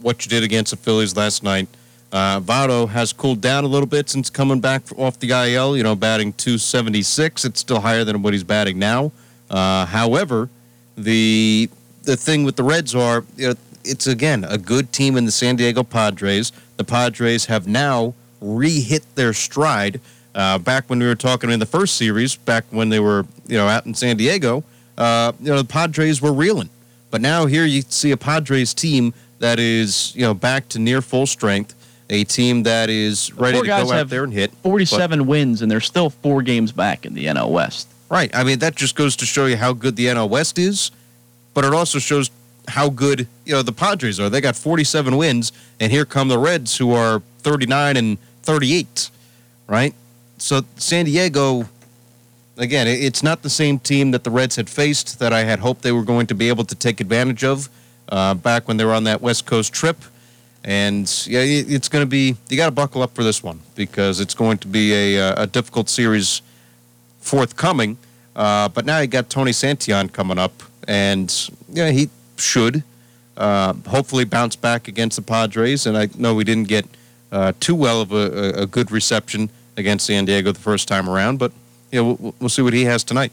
what 0.00 0.24
you 0.24 0.30
did 0.30 0.42
against 0.42 0.70
the 0.70 0.76
Phillies 0.76 1.16
last 1.16 1.42
night. 1.42 1.68
Uh, 2.12 2.40
Votto 2.40 2.88
has 2.88 3.12
cooled 3.12 3.40
down 3.40 3.64
a 3.64 3.66
little 3.66 3.86
bit 3.86 4.08
since 4.08 4.30
coming 4.30 4.60
back 4.60 4.82
off 4.96 5.18
the 5.18 5.30
IL. 5.30 5.76
You 5.76 5.82
know, 5.82 5.96
batting 5.96 6.32
276. 6.34 7.44
It's 7.44 7.60
still 7.60 7.80
higher 7.80 8.04
than 8.04 8.22
what 8.22 8.32
he's 8.32 8.44
batting 8.44 8.78
now. 8.78 9.12
Uh, 9.50 9.86
however, 9.86 10.48
the 10.96 11.68
the 12.02 12.16
thing 12.16 12.44
with 12.44 12.56
the 12.56 12.62
Reds 12.62 12.94
are, 12.94 13.24
you 13.36 13.48
know, 13.48 13.54
it's 13.84 14.06
again 14.06 14.44
a 14.44 14.58
good 14.58 14.92
team 14.92 15.16
in 15.16 15.24
the 15.24 15.32
San 15.32 15.56
Diego 15.56 15.82
Padres. 15.82 16.52
The 16.76 16.84
Padres 16.84 17.46
have 17.46 17.66
now 17.66 18.14
re-hit 18.40 19.02
their 19.14 19.32
stride. 19.32 20.00
Uh, 20.34 20.58
back 20.58 20.88
when 20.90 20.98
we 20.98 21.06
were 21.06 21.14
talking 21.14 21.50
in 21.50 21.58
the 21.58 21.66
first 21.66 21.96
series, 21.96 22.36
back 22.36 22.64
when 22.70 22.88
they 22.88 23.00
were 23.00 23.26
you 23.46 23.56
know 23.56 23.66
out 23.66 23.86
in 23.86 23.94
San 23.94 24.16
Diego, 24.16 24.64
uh, 24.98 25.32
you 25.40 25.50
know 25.50 25.58
the 25.58 25.64
Padres 25.64 26.22
were 26.22 26.32
reeling. 26.32 26.70
But 27.10 27.20
now 27.20 27.46
here 27.46 27.64
you 27.64 27.82
see 27.82 28.10
a 28.10 28.16
Padres 28.16 28.74
team 28.74 29.14
that 29.38 29.58
is 29.58 30.14
you 30.14 30.22
know 30.22 30.34
back 30.34 30.68
to 30.70 30.78
near 30.78 31.02
full 31.02 31.26
strength 31.26 31.74
a 32.10 32.24
team 32.24 32.62
that 32.64 32.88
is 32.88 33.32
ready 33.34 33.60
to 33.60 33.66
go 33.66 33.92
out 33.92 34.08
there 34.08 34.24
and 34.24 34.32
hit. 34.32 34.52
47 34.62 35.18
but, 35.20 35.26
wins, 35.26 35.62
and 35.62 35.70
they're 35.70 35.80
still 35.80 36.10
four 36.10 36.42
games 36.42 36.72
back 36.72 37.04
in 37.04 37.14
the 37.14 37.26
NL 37.26 37.50
West. 37.50 37.88
Right. 38.08 38.34
I 38.34 38.44
mean, 38.44 38.60
that 38.60 38.76
just 38.76 38.94
goes 38.94 39.16
to 39.16 39.26
show 39.26 39.46
you 39.46 39.56
how 39.56 39.72
good 39.72 39.96
the 39.96 40.06
NL 40.06 40.28
West 40.28 40.58
is, 40.58 40.90
but 41.54 41.64
it 41.64 41.72
also 41.72 41.98
shows 41.98 42.30
how 42.68 42.88
good 42.88 43.26
you 43.44 43.52
know 43.52 43.62
the 43.62 43.72
Padres 43.72 44.20
are. 44.20 44.28
They 44.28 44.40
got 44.40 44.56
47 44.56 45.16
wins, 45.16 45.52
and 45.80 45.90
here 45.90 46.04
come 46.04 46.28
the 46.28 46.38
Reds, 46.38 46.76
who 46.76 46.92
are 46.92 47.22
39 47.38 47.96
and 47.96 48.18
38. 48.42 49.10
Right. 49.66 49.94
So 50.38 50.62
San 50.76 51.06
Diego, 51.06 51.68
again, 52.56 52.86
it's 52.86 53.22
not 53.22 53.42
the 53.42 53.50
same 53.50 53.78
team 53.78 54.12
that 54.12 54.22
the 54.22 54.30
Reds 54.30 54.56
had 54.56 54.68
faced 54.68 55.18
that 55.18 55.32
I 55.32 55.44
had 55.44 55.60
hoped 55.60 55.82
they 55.82 55.92
were 55.92 56.04
going 56.04 56.26
to 56.28 56.34
be 56.34 56.48
able 56.48 56.64
to 56.64 56.74
take 56.74 57.00
advantage 57.00 57.42
of 57.42 57.68
uh, 58.08 58.34
back 58.34 58.68
when 58.68 58.76
they 58.76 58.84
were 58.84 58.94
on 58.94 59.04
that 59.04 59.20
West 59.20 59.46
Coast 59.46 59.72
trip. 59.72 59.96
And 60.66 61.06
yeah, 61.28 61.42
it's 61.42 61.88
going 61.88 62.02
to 62.02 62.08
be, 62.08 62.36
you 62.48 62.56
got 62.56 62.66
to 62.66 62.72
buckle 62.72 63.00
up 63.00 63.14
for 63.14 63.22
this 63.22 63.40
one 63.40 63.60
because 63.76 64.18
it's 64.18 64.34
going 64.34 64.58
to 64.58 64.66
be 64.66 64.92
a, 64.92 65.20
uh, 65.20 65.44
a 65.44 65.46
difficult 65.46 65.88
series 65.88 66.42
forthcoming. 67.20 67.96
Uh, 68.34 68.68
but 68.68 68.84
now 68.84 68.98
you 68.98 69.06
got 69.06 69.30
Tony 69.30 69.52
Santillan 69.52 70.12
coming 70.12 70.38
up, 70.38 70.62
and 70.86 71.50
yeah, 71.70 71.90
he 71.90 72.10
should 72.36 72.82
uh, 73.36 73.74
hopefully 73.86 74.24
bounce 74.24 74.56
back 74.56 74.88
against 74.88 75.16
the 75.16 75.22
Padres. 75.22 75.86
And 75.86 75.96
I 75.96 76.08
know 76.18 76.34
we 76.34 76.42
didn't 76.42 76.68
get 76.68 76.84
uh, 77.30 77.52
too 77.60 77.74
well 77.74 78.00
of 78.00 78.12
a, 78.12 78.62
a, 78.62 78.66
good 78.66 78.90
reception 78.90 79.50
against 79.76 80.06
San 80.06 80.24
Diego 80.24 80.52
the 80.52 80.60
first 80.60 80.88
time 80.88 81.08
around, 81.08 81.38
but 81.38 81.52
yeah, 81.92 82.00
we'll, 82.00 82.34
we'll 82.40 82.48
see 82.48 82.62
what 82.62 82.72
he 82.72 82.84
has 82.84 83.04
tonight. 83.04 83.32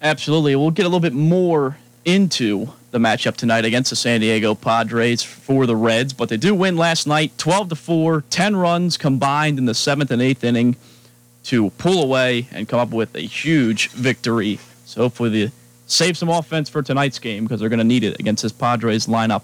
Absolutely. 0.00 0.54
We'll 0.56 0.70
get 0.70 0.84
a 0.84 0.88
little 0.88 1.00
bit 1.00 1.12
more 1.12 1.78
into 2.04 2.72
the 2.90 2.98
matchup 2.98 3.36
tonight 3.36 3.64
against 3.64 3.90
the 3.90 3.96
San 3.96 4.20
Diego 4.20 4.54
Padres 4.54 5.22
for 5.22 5.66
the 5.66 5.76
Reds, 5.76 6.12
but 6.12 6.28
they 6.28 6.36
do 6.36 6.54
win 6.54 6.76
last 6.76 7.06
night 7.06 7.36
12 7.38 7.70
to 7.70 7.76
4, 7.76 8.24
10 8.30 8.56
runs 8.56 8.96
combined 8.96 9.58
in 9.58 9.66
the 9.66 9.72
7th 9.72 10.10
and 10.10 10.22
8th 10.22 10.44
inning 10.44 10.76
to 11.44 11.70
pull 11.70 12.02
away 12.02 12.46
and 12.52 12.68
come 12.68 12.80
up 12.80 12.90
with 12.90 13.14
a 13.14 13.20
huge 13.20 13.90
victory. 13.90 14.58
So 14.84 15.02
hopefully 15.02 15.30
they 15.30 15.52
save 15.86 16.16
some 16.16 16.28
offense 16.28 16.68
for 16.68 16.82
tonight's 16.82 17.18
game 17.18 17.44
because 17.44 17.60
they're 17.60 17.68
going 17.68 17.78
to 17.78 17.84
need 17.84 18.04
it 18.04 18.18
against 18.18 18.42
this 18.42 18.52
Padres 18.52 19.06
lineup 19.06 19.42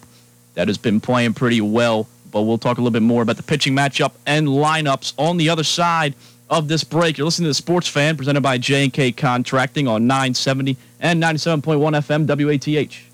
that 0.54 0.68
has 0.68 0.78
been 0.78 1.00
playing 1.00 1.34
pretty 1.34 1.60
well. 1.60 2.06
But 2.30 2.42
we'll 2.42 2.58
talk 2.58 2.78
a 2.78 2.80
little 2.80 2.92
bit 2.92 3.02
more 3.02 3.22
about 3.22 3.36
the 3.36 3.42
pitching 3.42 3.74
matchup 3.74 4.12
and 4.26 4.48
lineups 4.48 5.14
on 5.18 5.36
the 5.36 5.50
other 5.50 5.64
side 5.64 6.14
of 6.50 6.68
this 6.68 6.84
break. 6.84 7.16
You're 7.16 7.26
listening 7.26 7.44
to 7.44 7.50
the 7.50 7.54
Sports 7.54 7.88
Fan 7.88 8.16
presented 8.16 8.42
by 8.42 8.58
J&K 8.58 9.12
Contracting 9.12 9.86
on 9.86 10.06
970 10.06 10.76
and 11.00 11.22
97.1 11.22 11.62
FM 11.62 12.26
WATH. 12.26 13.13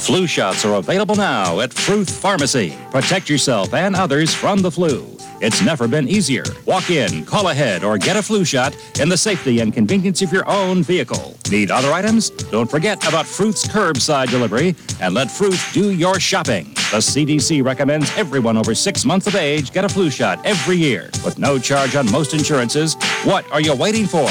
Flu 0.00 0.26
shots 0.26 0.64
are 0.64 0.76
available 0.76 1.14
now 1.14 1.60
at 1.60 1.74
Fruth 1.74 2.08
Pharmacy. 2.08 2.74
Protect 2.90 3.28
yourself 3.28 3.74
and 3.74 3.94
others 3.94 4.34
from 4.34 4.60
the 4.60 4.70
flu. 4.70 5.06
It's 5.42 5.62
never 5.62 5.86
been 5.86 6.08
easier. 6.08 6.42
Walk 6.64 6.90
in, 6.90 7.24
call 7.26 7.48
ahead, 7.48 7.84
or 7.84 7.98
get 7.98 8.16
a 8.16 8.22
flu 8.22 8.44
shot 8.44 8.74
in 8.98 9.10
the 9.10 9.16
safety 9.16 9.60
and 9.60 9.74
convenience 9.74 10.22
of 10.22 10.32
your 10.32 10.48
own 10.48 10.82
vehicle. 10.82 11.36
Need 11.50 11.70
other 11.70 11.92
items? 11.92 12.30
Don't 12.30 12.70
forget 12.70 13.06
about 13.06 13.26
Fruth's 13.26 13.68
curbside 13.68 14.30
delivery 14.30 14.74
and 15.02 15.12
let 15.12 15.30
Fruth 15.30 15.70
do 15.74 15.90
your 15.90 16.18
shopping. 16.18 16.64
The 16.90 16.98
CDC 16.98 17.62
recommends 17.62 18.10
everyone 18.16 18.56
over 18.56 18.74
six 18.74 19.04
months 19.04 19.26
of 19.26 19.34
age 19.34 19.70
get 19.70 19.84
a 19.84 19.88
flu 19.88 20.10
shot 20.10 20.44
every 20.46 20.76
year 20.76 21.10
with 21.24 21.38
no 21.38 21.58
charge 21.58 21.94
on 21.94 22.10
most 22.10 22.32
insurances. 22.32 22.94
What 23.24 23.44
are 23.52 23.60
you 23.60 23.74
waiting 23.74 24.06
for? 24.06 24.28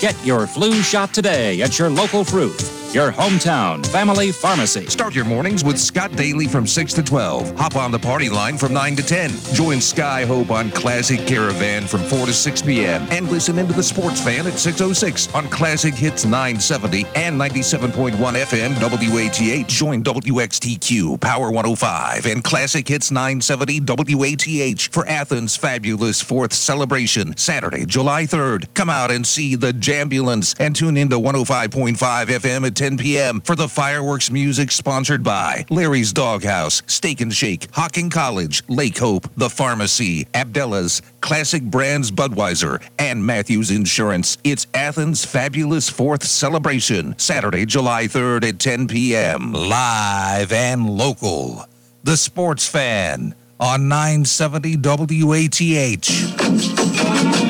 Get 0.00 0.16
your 0.24 0.46
flu 0.46 0.72
shot 0.80 1.12
today 1.12 1.60
at 1.60 1.78
your 1.78 1.90
local 1.90 2.24
Fruth 2.24 2.79
your 2.92 3.12
hometown 3.12 3.86
family 3.86 4.32
pharmacy. 4.32 4.86
Start 4.86 5.14
your 5.14 5.24
mornings 5.24 5.62
with 5.62 5.78
Scott 5.78 6.10
Daly 6.16 6.48
from 6.48 6.66
6 6.66 6.92
to 6.94 7.02
12. 7.02 7.56
Hop 7.56 7.76
on 7.76 7.92
the 7.92 7.98
party 7.98 8.28
line 8.28 8.58
from 8.58 8.72
9 8.72 8.96
to 8.96 9.02
10. 9.06 9.30
Join 9.54 9.80
Sky 9.80 10.24
Hope 10.24 10.50
on 10.50 10.70
Classic 10.72 11.24
Caravan 11.26 11.86
from 11.86 12.00
4 12.00 12.26
to 12.26 12.32
6 12.32 12.62
p.m. 12.62 13.06
And 13.10 13.30
listen 13.30 13.58
into 13.58 13.72
the 13.72 13.82
Sports 13.82 14.20
Fan 14.20 14.46
at 14.46 14.58
606 14.58 15.32
on 15.34 15.48
Classic 15.48 15.94
Hits 15.94 16.24
970 16.24 17.06
and 17.14 17.40
97.1 17.40 18.12
FM 18.12 18.74
WATH. 18.80 19.68
Join 19.68 20.02
WXTQ 20.02 21.20
Power 21.20 21.50
105 21.50 22.26
and 22.26 22.42
Classic 22.42 22.86
Hits 22.88 23.10
970 23.10 23.80
WATH 24.14 24.92
for 24.92 25.06
Athens' 25.06 25.56
fabulous 25.56 26.20
fourth 26.20 26.52
celebration 26.52 27.36
Saturday, 27.36 27.86
July 27.86 28.24
3rd. 28.24 28.72
Come 28.74 28.90
out 28.90 29.10
and 29.10 29.26
see 29.26 29.54
the 29.54 29.72
Jambulance 29.72 30.56
and 30.58 30.74
tune 30.74 30.96
into 30.96 31.16
105.5 31.16 31.96
FM 31.96 32.66
at 32.66 32.79
10 32.80 32.96
p.m. 32.96 33.42
for 33.42 33.54
the 33.54 33.68
fireworks 33.68 34.30
music 34.30 34.70
sponsored 34.70 35.22
by 35.22 35.66
Larry's 35.68 36.14
Doghouse, 36.14 36.82
Steak 36.86 37.20
and 37.20 37.30
Shake, 37.30 37.68
Hocking 37.74 38.08
College, 38.08 38.62
Lake 38.68 38.96
Hope, 38.96 39.28
The 39.36 39.50
Pharmacy, 39.50 40.26
Abdella's, 40.32 41.02
Classic 41.20 41.62
Brands 41.62 42.10
Budweiser, 42.10 42.82
and 42.98 43.26
Matthews 43.26 43.70
Insurance. 43.70 44.38
It's 44.44 44.66
Athens' 44.72 45.26
fabulous 45.26 45.90
fourth 45.90 46.24
celebration, 46.24 47.18
Saturday, 47.18 47.66
July 47.66 48.04
3rd 48.04 48.48
at 48.48 48.58
10 48.58 48.88
p.m. 48.88 49.52
Live 49.52 50.50
and 50.50 50.88
local. 50.88 51.66
The 52.02 52.16
Sports 52.16 52.66
Fan 52.66 53.34
on 53.60 53.88
970 53.88 54.78
WATH. 54.78 57.49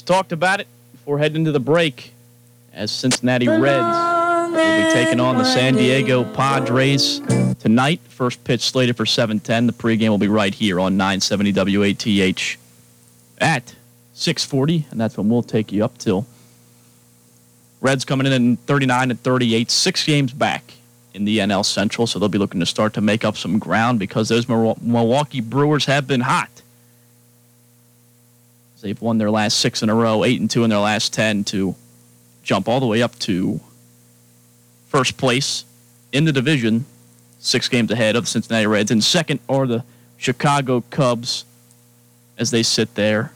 Just 0.00 0.06
talked 0.06 0.32
about 0.32 0.60
it 0.60 0.66
before 0.92 1.18
heading 1.18 1.36
into 1.36 1.52
the 1.52 1.60
break 1.60 2.14
as 2.72 2.90
Cincinnati 2.90 3.46
Reds 3.46 4.50
will 4.50 4.86
be 4.86 4.92
taking 4.94 5.20
on 5.20 5.36
the 5.36 5.44
San 5.44 5.74
Diego 5.74 6.24
Padres 6.24 7.20
tonight. 7.58 8.00
First 8.08 8.42
pitch 8.42 8.62
slated 8.62 8.96
for 8.96 9.04
7:10. 9.04 9.66
The 9.66 9.74
pregame 9.74 10.08
will 10.08 10.16
be 10.16 10.26
right 10.26 10.54
here 10.54 10.80
on 10.80 10.96
970 10.96 11.52
WATH 11.52 12.56
at 13.42 13.74
6:40, 14.14 14.86
and 14.90 14.98
that's 14.98 15.18
when 15.18 15.28
we'll 15.28 15.42
take 15.42 15.70
you 15.70 15.84
up 15.84 15.98
till. 15.98 16.24
Reds 17.82 18.06
coming 18.06 18.26
in 18.26 18.54
at 18.54 18.58
39 18.60 19.10
and 19.10 19.22
38, 19.22 19.70
six 19.70 20.02
games 20.04 20.32
back 20.32 20.72
in 21.12 21.26
the 21.26 21.40
NL 21.40 21.62
Central, 21.62 22.06
so 22.06 22.18
they'll 22.18 22.30
be 22.30 22.38
looking 22.38 22.60
to 22.60 22.66
start 22.66 22.94
to 22.94 23.02
make 23.02 23.22
up 23.22 23.36
some 23.36 23.58
ground 23.58 23.98
because 23.98 24.30
those 24.30 24.48
Milwaukee 24.48 25.42
Brewers 25.42 25.84
have 25.84 26.06
been 26.06 26.22
hot. 26.22 26.48
They've 28.80 29.00
won 29.00 29.18
their 29.18 29.30
last 29.30 29.60
six 29.60 29.82
in 29.82 29.90
a 29.90 29.94
row, 29.94 30.24
eight 30.24 30.40
and 30.40 30.50
two 30.50 30.64
in 30.64 30.70
their 30.70 30.78
last 30.78 31.12
ten 31.12 31.44
to 31.44 31.74
jump 32.42 32.68
all 32.68 32.80
the 32.80 32.86
way 32.86 33.02
up 33.02 33.18
to 33.20 33.60
first 34.88 35.16
place 35.16 35.64
in 36.12 36.24
the 36.24 36.32
division, 36.32 36.84
six 37.38 37.68
games 37.68 37.90
ahead 37.90 38.16
of 38.16 38.24
the 38.24 38.30
Cincinnati 38.30 38.66
Reds. 38.66 38.90
And 38.90 39.04
second 39.04 39.40
are 39.48 39.66
the 39.66 39.84
Chicago 40.16 40.82
Cubs 40.90 41.44
as 42.38 42.50
they 42.50 42.62
sit 42.62 42.94
there 42.94 43.32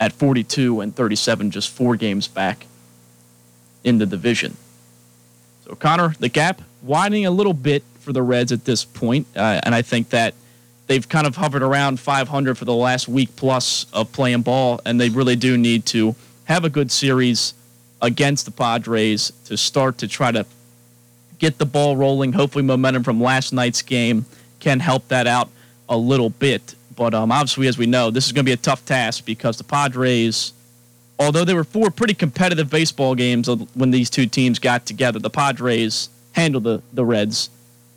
at 0.00 0.12
42 0.12 0.80
and 0.80 0.94
37, 0.94 1.50
just 1.50 1.70
four 1.70 1.96
games 1.96 2.28
back 2.28 2.66
in 3.84 3.98
the 3.98 4.06
division. 4.06 4.56
So, 5.64 5.74
Connor, 5.74 6.14
the 6.18 6.28
gap 6.28 6.62
widening 6.82 7.26
a 7.26 7.30
little 7.30 7.54
bit 7.54 7.82
for 8.00 8.12
the 8.12 8.22
Reds 8.22 8.52
at 8.52 8.64
this 8.64 8.84
point, 8.84 9.26
uh, 9.36 9.60
and 9.62 9.74
I 9.74 9.82
think 9.82 10.10
that 10.10 10.34
they've 10.88 11.08
kind 11.08 11.26
of 11.26 11.36
hovered 11.36 11.62
around 11.62 12.00
500 12.00 12.58
for 12.58 12.64
the 12.64 12.74
last 12.74 13.06
week 13.08 13.34
plus 13.36 13.86
of 13.92 14.10
playing 14.12 14.42
ball, 14.42 14.80
and 14.84 15.00
they 15.00 15.08
really 15.08 15.36
do 15.36 15.56
need 15.56 15.86
to 15.86 16.16
have 16.44 16.64
a 16.64 16.70
good 16.70 16.90
series 16.90 17.54
against 18.02 18.44
the 18.44 18.50
Padres 18.50 19.32
to 19.44 19.56
start 19.56 19.98
to 19.98 20.08
try 20.08 20.32
to 20.32 20.44
get 21.38 21.58
the 21.58 21.66
ball 21.66 21.96
rolling. 21.96 22.32
Hopefully, 22.32 22.64
momentum 22.64 23.04
from 23.04 23.20
last 23.20 23.52
night's 23.52 23.82
game 23.82 24.26
can 24.58 24.80
help 24.80 25.06
that 25.08 25.28
out 25.28 25.48
a 25.88 25.96
little 25.96 26.30
bit. 26.30 26.74
But 26.96 27.14
um, 27.14 27.30
obviously, 27.30 27.68
as 27.68 27.78
we 27.78 27.86
know, 27.86 28.10
this 28.10 28.26
is 28.26 28.32
going 28.32 28.44
to 28.44 28.48
be 28.48 28.54
a 28.54 28.56
tough 28.56 28.84
task 28.84 29.24
because 29.24 29.56
the 29.56 29.64
Padres 29.64 30.52
although 31.18 31.44
there 31.44 31.56
were 31.56 31.64
four 31.64 31.90
pretty 31.90 32.14
competitive 32.14 32.70
baseball 32.70 33.14
games 33.14 33.48
when 33.74 33.90
these 33.90 34.08
two 34.08 34.26
teams 34.26 34.58
got 34.58 34.86
together, 34.86 35.18
the 35.18 35.30
Padres 35.30 36.08
handled 36.32 36.64
the, 36.64 36.82
the 36.92 37.04
Reds 37.04 37.50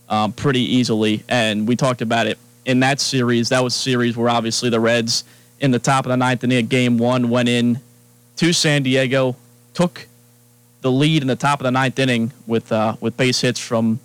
um, 0.09 0.33
pretty 0.33 0.61
easily. 0.61 1.23
And 1.29 1.67
we 1.67 1.75
talked 1.75 2.01
about 2.01 2.27
it 2.27 2.37
in 2.65 2.79
that 2.81 2.99
series. 2.99 3.49
That 3.49 3.63
was 3.63 3.75
a 3.75 3.79
series 3.79 4.15
where 4.15 4.29
obviously 4.29 4.69
the 4.69 4.79
Reds 4.79 5.23
in 5.59 5.71
the 5.71 5.79
top 5.79 6.05
of 6.05 6.09
the 6.09 6.17
ninth 6.17 6.43
inning 6.43 6.67
game 6.67 6.97
one 6.97 7.29
went 7.29 7.49
in 7.49 7.79
to 8.37 8.53
San 8.53 8.83
Diego, 8.83 9.35
took 9.73 10.07
the 10.81 10.91
lead 10.91 11.21
in 11.21 11.27
the 11.27 11.35
top 11.35 11.59
of 11.59 11.63
the 11.63 11.71
ninth 11.71 11.99
inning 11.99 12.33
with 12.47 12.71
uh, 12.71 12.95
with 12.99 13.15
base 13.17 13.41
hits 13.41 13.59
from 13.59 13.99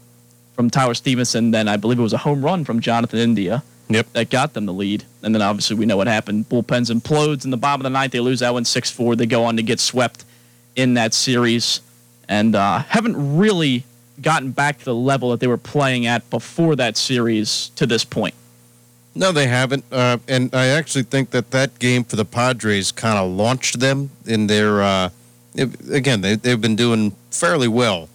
from 0.54 0.70
Tyler 0.70 0.94
Stephenson. 0.94 1.50
Then 1.50 1.68
I 1.68 1.76
believe 1.76 1.98
it 1.98 2.02
was 2.02 2.12
a 2.12 2.18
home 2.18 2.44
run 2.44 2.64
from 2.64 2.80
Jonathan 2.80 3.18
India. 3.18 3.62
Yep. 3.88 4.12
That 4.14 4.30
got 4.30 4.54
them 4.54 4.66
the 4.66 4.72
lead. 4.72 5.04
And 5.22 5.34
then 5.34 5.42
obviously 5.42 5.76
we 5.76 5.86
know 5.86 5.96
what 5.96 6.08
happened. 6.08 6.48
Bullpens 6.48 6.92
implodes 6.92 7.44
in 7.44 7.50
the 7.50 7.56
bottom 7.56 7.82
of 7.82 7.84
the 7.84 7.96
ninth. 7.96 8.12
They 8.12 8.20
lose 8.20 8.40
that 8.40 8.52
one 8.52 8.64
6 8.64 8.90
4. 8.90 9.16
They 9.16 9.26
go 9.26 9.44
on 9.44 9.56
to 9.56 9.62
get 9.62 9.78
swept 9.78 10.25
in 10.75 10.94
that 10.94 11.14
series 11.14 11.80
and 12.28 12.56
uh, 12.56 12.80
haven't 12.80 13.38
really 13.38 13.84
gotten 14.20 14.50
back 14.50 14.78
to 14.78 14.84
the 14.84 14.94
level 14.94 15.30
that 15.30 15.40
they 15.40 15.46
were 15.46 15.56
playing 15.56 16.06
at 16.06 16.28
before 16.30 16.75
that 16.76 16.96
series 16.96 17.70
to 17.76 17.86
this 17.86 18.04
point. 18.04 18.34
No, 19.16 19.32
they 19.32 19.46
haven't. 19.46 19.85
Uh, 19.90 20.18
and 20.28 20.54
I 20.54 20.66
actually 20.66 21.04
think 21.04 21.30
that 21.30 21.50
that 21.50 21.78
game 21.78 22.04
for 22.04 22.16
the 22.16 22.25
Padres 22.25 22.92
kind 22.92 23.18
of 23.18 23.30
launched 23.30 23.80
them 23.80 24.11
in 24.26 24.46
their. 24.46 24.82
Uh, 24.82 25.11
again, 25.90 26.20
they, 26.20 26.37
they've 26.37 26.61
been 26.61 26.76
doing 26.76 27.16
fairly 27.30 27.68
well 27.68 28.08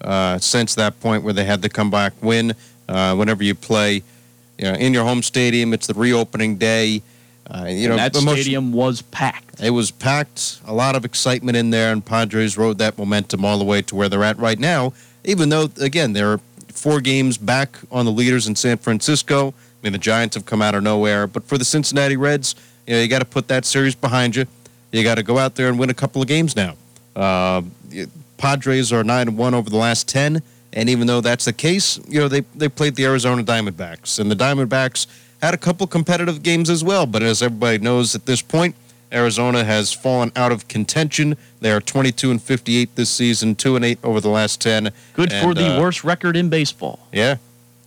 uh, 0.00 0.38
since 0.38 0.74
that 0.74 0.98
point 1.00 1.22
where 1.22 1.32
they 1.32 1.44
had 1.44 1.62
the 1.62 1.68
comeback 1.68 2.12
win. 2.20 2.54
Uh, 2.88 3.14
whenever 3.14 3.44
you 3.44 3.54
play 3.54 4.02
you 4.56 4.64
know, 4.64 4.72
in 4.72 4.94
your 4.94 5.04
home 5.04 5.22
stadium. 5.22 5.72
It's 5.74 5.86
the 5.86 5.94
reopening 5.94 6.56
day. 6.56 7.02
Uh, 7.46 7.66
you 7.68 7.88
know, 7.88 7.96
that 7.96 8.16
stadium 8.16 8.72
was 8.72 9.02
packed. 9.02 9.60
It 9.60 9.70
was 9.70 9.90
packed. 9.90 10.60
A 10.66 10.72
lot 10.72 10.96
of 10.96 11.04
excitement 11.04 11.56
in 11.56 11.70
there, 11.70 11.92
and 11.92 12.04
Padres 12.04 12.58
rode 12.58 12.78
that 12.78 12.98
momentum 12.98 13.44
all 13.44 13.58
the 13.58 13.64
way 13.64 13.82
to 13.82 13.94
where 13.94 14.08
they're 14.08 14.24
at 14.24 14.38
right 14.38 14.58
now. 14.58 14.92
Even 15.24 15.48
though, 15.48 15.68
again, 15.80 16.12
they're 16.12 16.38
four 16.68 17.00
games 17.00 17.38
back 17.38 17.78
on 17.90 18.04
the 18.04 18.12
leaders 18.12 18.46
in 18.46 18.54
San 18.54 18.76
Francisco. 18.78 19.54
I 19.80 19.86
mean, 19.86 19.92
the 19.92 19.98
Giants 19.98 20.34
have 20.34 20.44
come 20.44 20.60
out 20.60 20.74
of 20.74 20.82
nowhere, 20.82 21.26
but 21.26 21.44
for 21.44 21.56
the 21.56 21.64
Cincinnati 21.64 22.16
Reds, 22.16 22.54
you 22.86 22.94
know, 22.94 23.00
you 23.00 23.08
got 23.08 23.20
to 23.20 23.24
put 23.24 23.48
that 23.48 23.64
series 23.64 23.94
behind 23.94 24.34
you. 24.34 24.46
You 24.92 25.04
got 25.04 25.16
to 25.16 25.22
go 25.22 25.38
out 25.38 25.54
there 25.54 25.68
and 25.68 25.78
win 25.78 25.90
a 25.90 25.94
couple 25.94 26.22
of 26.22 26.28
games 26.28 26.56
now. 26.56 26.74
Uh, 27.14 27.62
Padres 28.38 28.92
are 28.92 29.04
nine 29.04 29.28
and 29.28 29.36
one 29.36 29.54
over 29.54 29.68
the 29.68 29.76
last 29.76 30.08
ten. 30.08 30.42
And 30.72 30.88
even 30.88 31.06
though 31.06 31.20
that's 31.20 31.44
the 31.44 31.52
case, 31.52 31.98
you 32.08 32.20
know, 32.20 32.28
they, 32.28 32.40
they 32.54 32.68
played 32.68 32.94
the 32.94 33.04
Arizona 33.04 33.42
Diamondbacks. 33.42 34.18
And 34.18 34.30
the 34.30 34.36
Diamondbacks 34.36 35.06
had 35.42 35.54
a 35.54 35.56
couple 35.56 35.86
competitive 35.86 36.42
games 36.42 36.68
as 36.70 36.84
well. 36.84 37.06
But 37.06 37.22
as 37.22 37.42
everybody 37.42 37.78
knows 37.78 38.14
at 38.14 38.26
this 38.26 38.42
point, 38.42 38.74
Arizona 39.12 39.64
has 39.64 39.92
fallen 39.92 40.30
out 40.36 40.52
of 40.52 40.68
contention. 40.68 41.36
They 41.60 41.72
are 41.72 41.80
22 41.80 42.30
and 42.30 42.42
58 42.42 42.94
this 42.94 43.08
season, 43.08 43.54
2 43.54 43.76
and 43.76 43.84
8 43.84 43.98
over 44.04 44.20
the 44.20 44.28
last 44.28 44.60
10. 44.60 44.90
Good 45.14 45.32
and, 45.32 45.46
for 45.46 45.54
the 45.54 45.76
uh, 45.76 45.80
worst 45.80 46.04
record 46.04 46.36
in 46.36 46.50
baseball. 46.50 47.00
Yeah. 47.12 47.36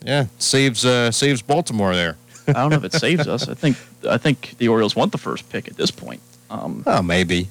Yeah, 0.03 0.25
saves 0.39 0.85
uh, 0.85 1.11
saves 1.11 1.41
Baltimore 1.41 1.93
there. 1.93 2.17
I 2.47 2.53
don't 2.53 2.71
know 2.71 2.77
if 2.77 2.83
it 2.83 2.93
saves 2.93 3.27
us. 3.27 3.47
I 3.47 3.53
think 3.53 3.77
I 4.09 4.17
think 4.17 4.55
the 4.57 4.67
Orioles 4.67 4.95
want 4.95 5.11
the 5.11 5.17
first 5.17 5.49
pick 5.49 5.67
at 5.67 5.77
this 5.77 5.91
point. 5.91 6.21
Um, 6.49 6.83
oh, 6.85 7.01
maybe. 7.01 7.49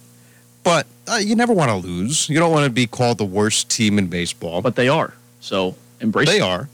But 0.62 0.86
uh, 1.08 1.16
you 1.16 1.34
never 1.36 1.52
want 1.52 1.70
to 1.70 1.76
lose. 1.76 2.28
You 2.28 2.38
don't 2.38 2.52
want 2.52 2.64
to 2.64 2.70
be 2.70 2.86
called 2.86 3.18
the 3.18 3.24
worst 3.24 3.70
team 3.70 3.98
in 3.98 4.08
baseball. 4.08 4.60
But 4.60 4.76
they 4.76 4.88
are. 4.88 5.14
So 5.40 5.74
embrace. 6.00 6.28
They 6.28 6.38
it. 6.38 6.42
are. 6.42 6.68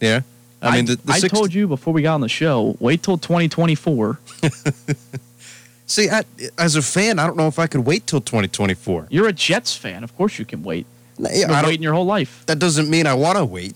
Yeah. 0.00 0.22
I, 0.62 0.68
I 0.68 0.76
mean, 0.76 0.86
the, 0.86 0.96
the 0.96 1.12
I 1.12 1.20
told 1.20 1.54
you 1.54 1.66
before 1.66 1.94
we 1.94 2.02
got 2.02 2.14
on 2.14 2.20
the 2.20 2.28
show. 2.28 2.76
Wait 2.80 3.02
till 3.02 3.18
2024. 3.18 4.18
See, 5.86 6.10
I, 6.10 6.22
as 6.58 6.76
a 6.76 6.82
fan, 6.82 7.18
I 7.18 7.26
don't 7.26 7.36
know 7.36 7.48
if 7.48 7.58
I 7.58 7.66
could 7.66 7.86
wait 7.86 8.06
till 8.06 8.20
2024. 8.20 9.08
You're 9.10 9.28
a 9.28 9.32
Jets 9.32 9.74
fan. 9.74 10.04
Of 10.04 10.16
course 10.16 10.38
you 10.38 10.44
can 10.44 10.62
wait. 10.62 10.86
You've 11.18 11.48
been 11.48 11.66
waiting 11.66 11.82
your 11.82 11.94
whole 11.94 12.06
life. 12.06 12.44
That 12.46 12.58
doesn't 12.58 12.88
mean 12.88 13.06
I 13.06 13.14
want 13.14 13.38
to 13.38 13.44
wait. 13.44 13.74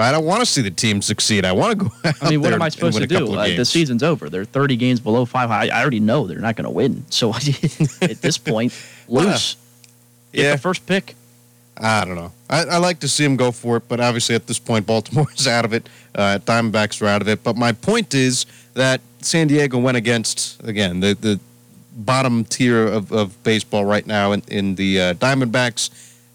Right? 0.00 0.14
I 0.14 0.18
want 0.18 0.40
to 0.40 0.46
see 0.46 0.62
the 0.62 0.70
team 0.70 1.02
succeed. 1.02 1.44
I 1.44 1.52
want 1.52 1.78
to 1.78 1.84
go. 1.84 1.92
I 2.22 2.30
mean, 2.30 2.40
what 2.40 2.54
am 2.54 2.62
I 2.62 2.70
supposed 2.70 2.96
to 2.96 3.06
do? 3.06 3.34
Uh, 3.34 3.54
the 3.54 3.66
season's 3.66 4.02
over. 4.02 4.30
They're 4.30 4.46
30 4.46 4.76
games 4.76 4.98
below 4.98 5.26
five. 5.26 5.50
I, 5.50 5.66
I 5.66 5.82
already 5.82 6.00
know 6.00 6.26
they're 6.26 6.38
not 6.38 6.56
going 6.56 6.64
to 6.64 6.70
win. 6.70 7.04
So 7.10 7.34
at 7.34 8.22
this 8.22 8.38
point, 8.38 8.72
lose. 9.08 9.56
Yeah. 10.32 10.52
the 10.52 10.58
first 10.58 10.86
pick. 10.86 11.16
I 11.76 12.06
don't 12.06 12.14
know. 12.14 12.32
I, 12.48 12.64
I, 12.64 12.76
like 12.78 13.00
to 13.00 13.08
see 13.08 13.24
them 13.24 13.36
go 13.36 13.52
for 13.52 13.76
it, 13.76 13.88
but 13.88 14.00
obviously 14.00 14.34
at 14.34 14.46
this 14.46 14.58
point, 14.58 14.86
Baltimore's 14.86 15.46
out 15.46 15.66
of 15.66 15.74
it. 15.74 15.86
Uh, 16.14 16.38
Diamondbacks 16.46 17.02
are 17.02 17.06
out 17.06 17.20
of 17.20 17.28
it. 17.28 17.44
But 17.44 17.58
my 17.58 17.72
point 17.72 18.14
is 18.14 18.46
that 18.72 19.02
San 19.20 19.48
Diego 19.48 19.76
went 19.78 19.98
against, 19.98 20.62
again, 20.64 21.00
the, 21.00 21.12
the 21.12 21.38
bottom 21.92 22.44
tier 22.46 22.86
of, 22.86 23.12
of 23.12 23.42
baseball 23.42 23.84
right 23.84 24.06
now 24.06 24.32
in, 24.32 24.42
in 24.48 24.76
the 24.76 24.98
uh, 24.98 25.14
Diamondbacks. 25.14 25.90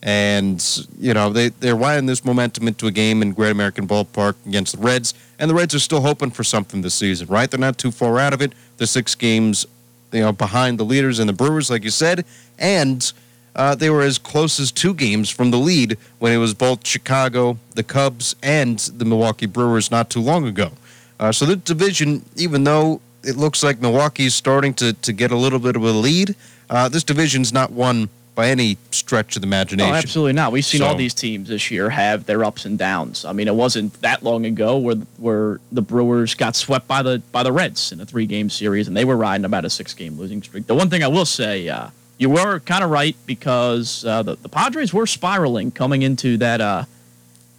And, 0.05 0.63
you 0.99 1.15
know, 1.15 1.31
they, 1.31 1.49
they're 1.49 1.75
riding 1.75 2.05
this 2.05 2.23
momentum 2.23 2.67
into 2.67 2.85
a 2.85 2.91
game 2.91 3.23
in 3.23 3.33
Great 3.33 3.49
American 3.49 3.87
Ballpark 3.87 4.35
against 4.45 4.75
the 4.75 4.81
Reds. 4.81 5.15
And 5.39 5.49
the 5.49 5.55
Reds 5.55 5.73
are 5.73 5.79
still 5.79 6.01
hoping 6.01 6.29
for 6.29 6.43
something 6.43 6.83
this 6.83 6.93
season, 6.93 7.27
right? 7.27 7.49
They're 7.49 7.59
not 7.59 7.79
too 7.79 7.89
far 7.89 8.19
out 8.19 8.31
of 8.31 8.39
it. 8.39 8.53
They're 8.77 8.85
six 8.85 9.15
games, 9.15 9.65
you 10.11 10.21
know, 10.21 10.31
behind 10.31 10.79
the 10.79 10.85
leaders 10.85 11.17
and 11.17 11.27
the 11.27 11.33
Brewers, 11.33 11.71
like 11.71 11.83
you 11.83 11.89
said. 11.89 12.23
And 12.59 13.11
uh, 13.55 13.73
they 13.73 13.89
were 13.89 14.03
as 14.03 14.19
close 14.19 14.59
as 14.59 14.71
two 14.71 14.93
games 14.93 15.31
from 15.31 15.49
the 15.49 15.57
lead 15.57 15.97
when 16.19 16.31
it 16.31 16.37
was 16.37 16.53
both 16.53 16.85
Chicago, 16.85 17.57
the 17.73 17.83
Cubs, 17.83 18.35
and 18.43 18.77
the 18.77 19.05
Milwaukee 19.05 19.47
Brewers 19.47 19.89
not 19.89 20.11
too 20.11 20.21
long 20.21 20.45
ago. 20.45 20.71
Uh, 21.19 21.31
so 21.31 21.47
the 21.47 21.55
division, 21.55 22.23
even 22.35 22.63
though 22.63 23.01
it 23.23 23.37
looks 23.37 23.63
like 23.63 23.81
Milwaukee's 23.81 24.35
starting 24.35 24.75
to, 24.75 24.93
to 24.93 25.11
get 25.11 25.31
a 25.31 25.35
little 25.35 25.57
bit 25.57 25.75
of 25.75 25.83
a 25.83 25.91
lead, 25.91 26.35
uh, 26.69 26.89
this 26.89 27.03
division's 27.03 27.51
not 27.51 27.71
won 27.71 28.07
by 28.35 28.49
any 28.49 28.77
stretch 28.91 29.35
of 29.37 29.41
the 29.41 29.47
imagination. 29.47 29.89
No, 29.89 29.95
absolutely 29.95 30.33
not. 30.33 30.51
We've 30.51 30.65
seen 30.65 30.79
so, 30.79 30.87
all 30.87 30.95
these 30.95 31.13
teams 31.13 31.47
this 31.47 31.71
year 31.71 31.89
have 31.89 32.25
their 32.25 32.43
ups 32.43 32.65
and 32.65 32.77
downs. 32.77 33.23
I 33.23 33.31
mean, 33.31 33.47
it 33.47 33.55
wasn't 33.55 33.93
that 34.01 34.23
long 34.23 34.45
ago 34.45 34.77
where 34.77 34.95
where 35.17 35.59
the 35.71 35.81
Brewers 35.81 36.35
got 36.35 36.55
swept 36.55 36.87
by 36.87 37.01
the 37.01 37.21
by 37.31 37.43
the 37.43 37.51
Reds 37.51 37.91
in 37.91 38.01
a 38.01 38.05
three 38.05 38.25
game 38.25 38.49
series, 38.49 38.87
and 38.87 38.95
they 38.95 39.05
were 39.05 39.17
riding 39.17 39.45
about 39.45 39.65
a 39.65 39.69
six 39.69 39.93
game 39.93 40.17
losing 40.17 40.43
streak. 40.43 40.67
The 40.67 40.75
one 40.75 40.89
thing 40.89 41.03
I 41.03 41.07
will 41.07 41.25
say, 41.25 41.69
uh, 41.69 41.89
you 42.17 42.29
were 42.29 42.59
kind 42.59 42.83
of 42.83 42.89
right 42.89 43.15
because 43.25 44.05
uh, 44.05 44.21
the, 44.21 44.35
the 44.35 44.49
Padres 44.49 44.93
were 44.93 45.07
spiraling 45.07 45.71
coming 45.71 46.01
into 46.01 46.37
that 46.37 46.59
uh, 46.59 46.83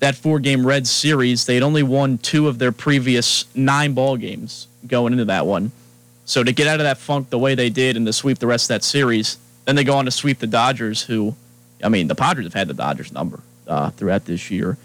that 0.00 0.14
four 0.14 0.38
game 0.38 0.66
Reds 0.66 0.90
series. 0.90 1.46
They'd 1.46 1.62
only 1.62 1.82
won 1.82 2.18
two 2.18 2.48
of 2.48 2.58
their 2.58 2.72
previous 2.72 3.46
nine 3.56 3.94
ball 3.94 4.16
games 4.16 4.68
going 4.86 5.12
into 5.12 5.24
that 5.24 5.46
one. 5.46 5.72
So 6.26 6.42
to 6.42 6.52
get 6.52 6.66
out 6.66 6.80
of 6.80 6.84
that 6.84 6.98
funk 6.98 7.30
the 7.30 7.38
way 7.38 7.54
they 7.54 7.70
did 7.70 7.96
and 7.96 8.04
to 8.06 8.12
sweep 8.12 8.40
the 8.40 8.48
rest 8.48 8.64
of 8.64 8.68
that 8.68 8.84
series, 8.84 9.38
then 9.66 9.76
they 9.76 9.84
go 9.84 9.96
on 9.96 10.06
to 10.06 10.10
sweep 10.10 10.38
the 10.38 10.46
Dodgers, 10.46 11.02
who, 11.02 11.34
I 11.84 11.88
mean, 11.88 12.08
the 12.08 12.14
Padres 12.14 12.46
have 12.46 12.54
had 12.54 12.68
the 12.68 12.74
Dodgers 12.74 13.12
number 13.12 13.40
uh, 13.66 13.90
throughout 13.90 14.24
this 14.24 14.50
year. 14.50 14.70
And 14.70 14.78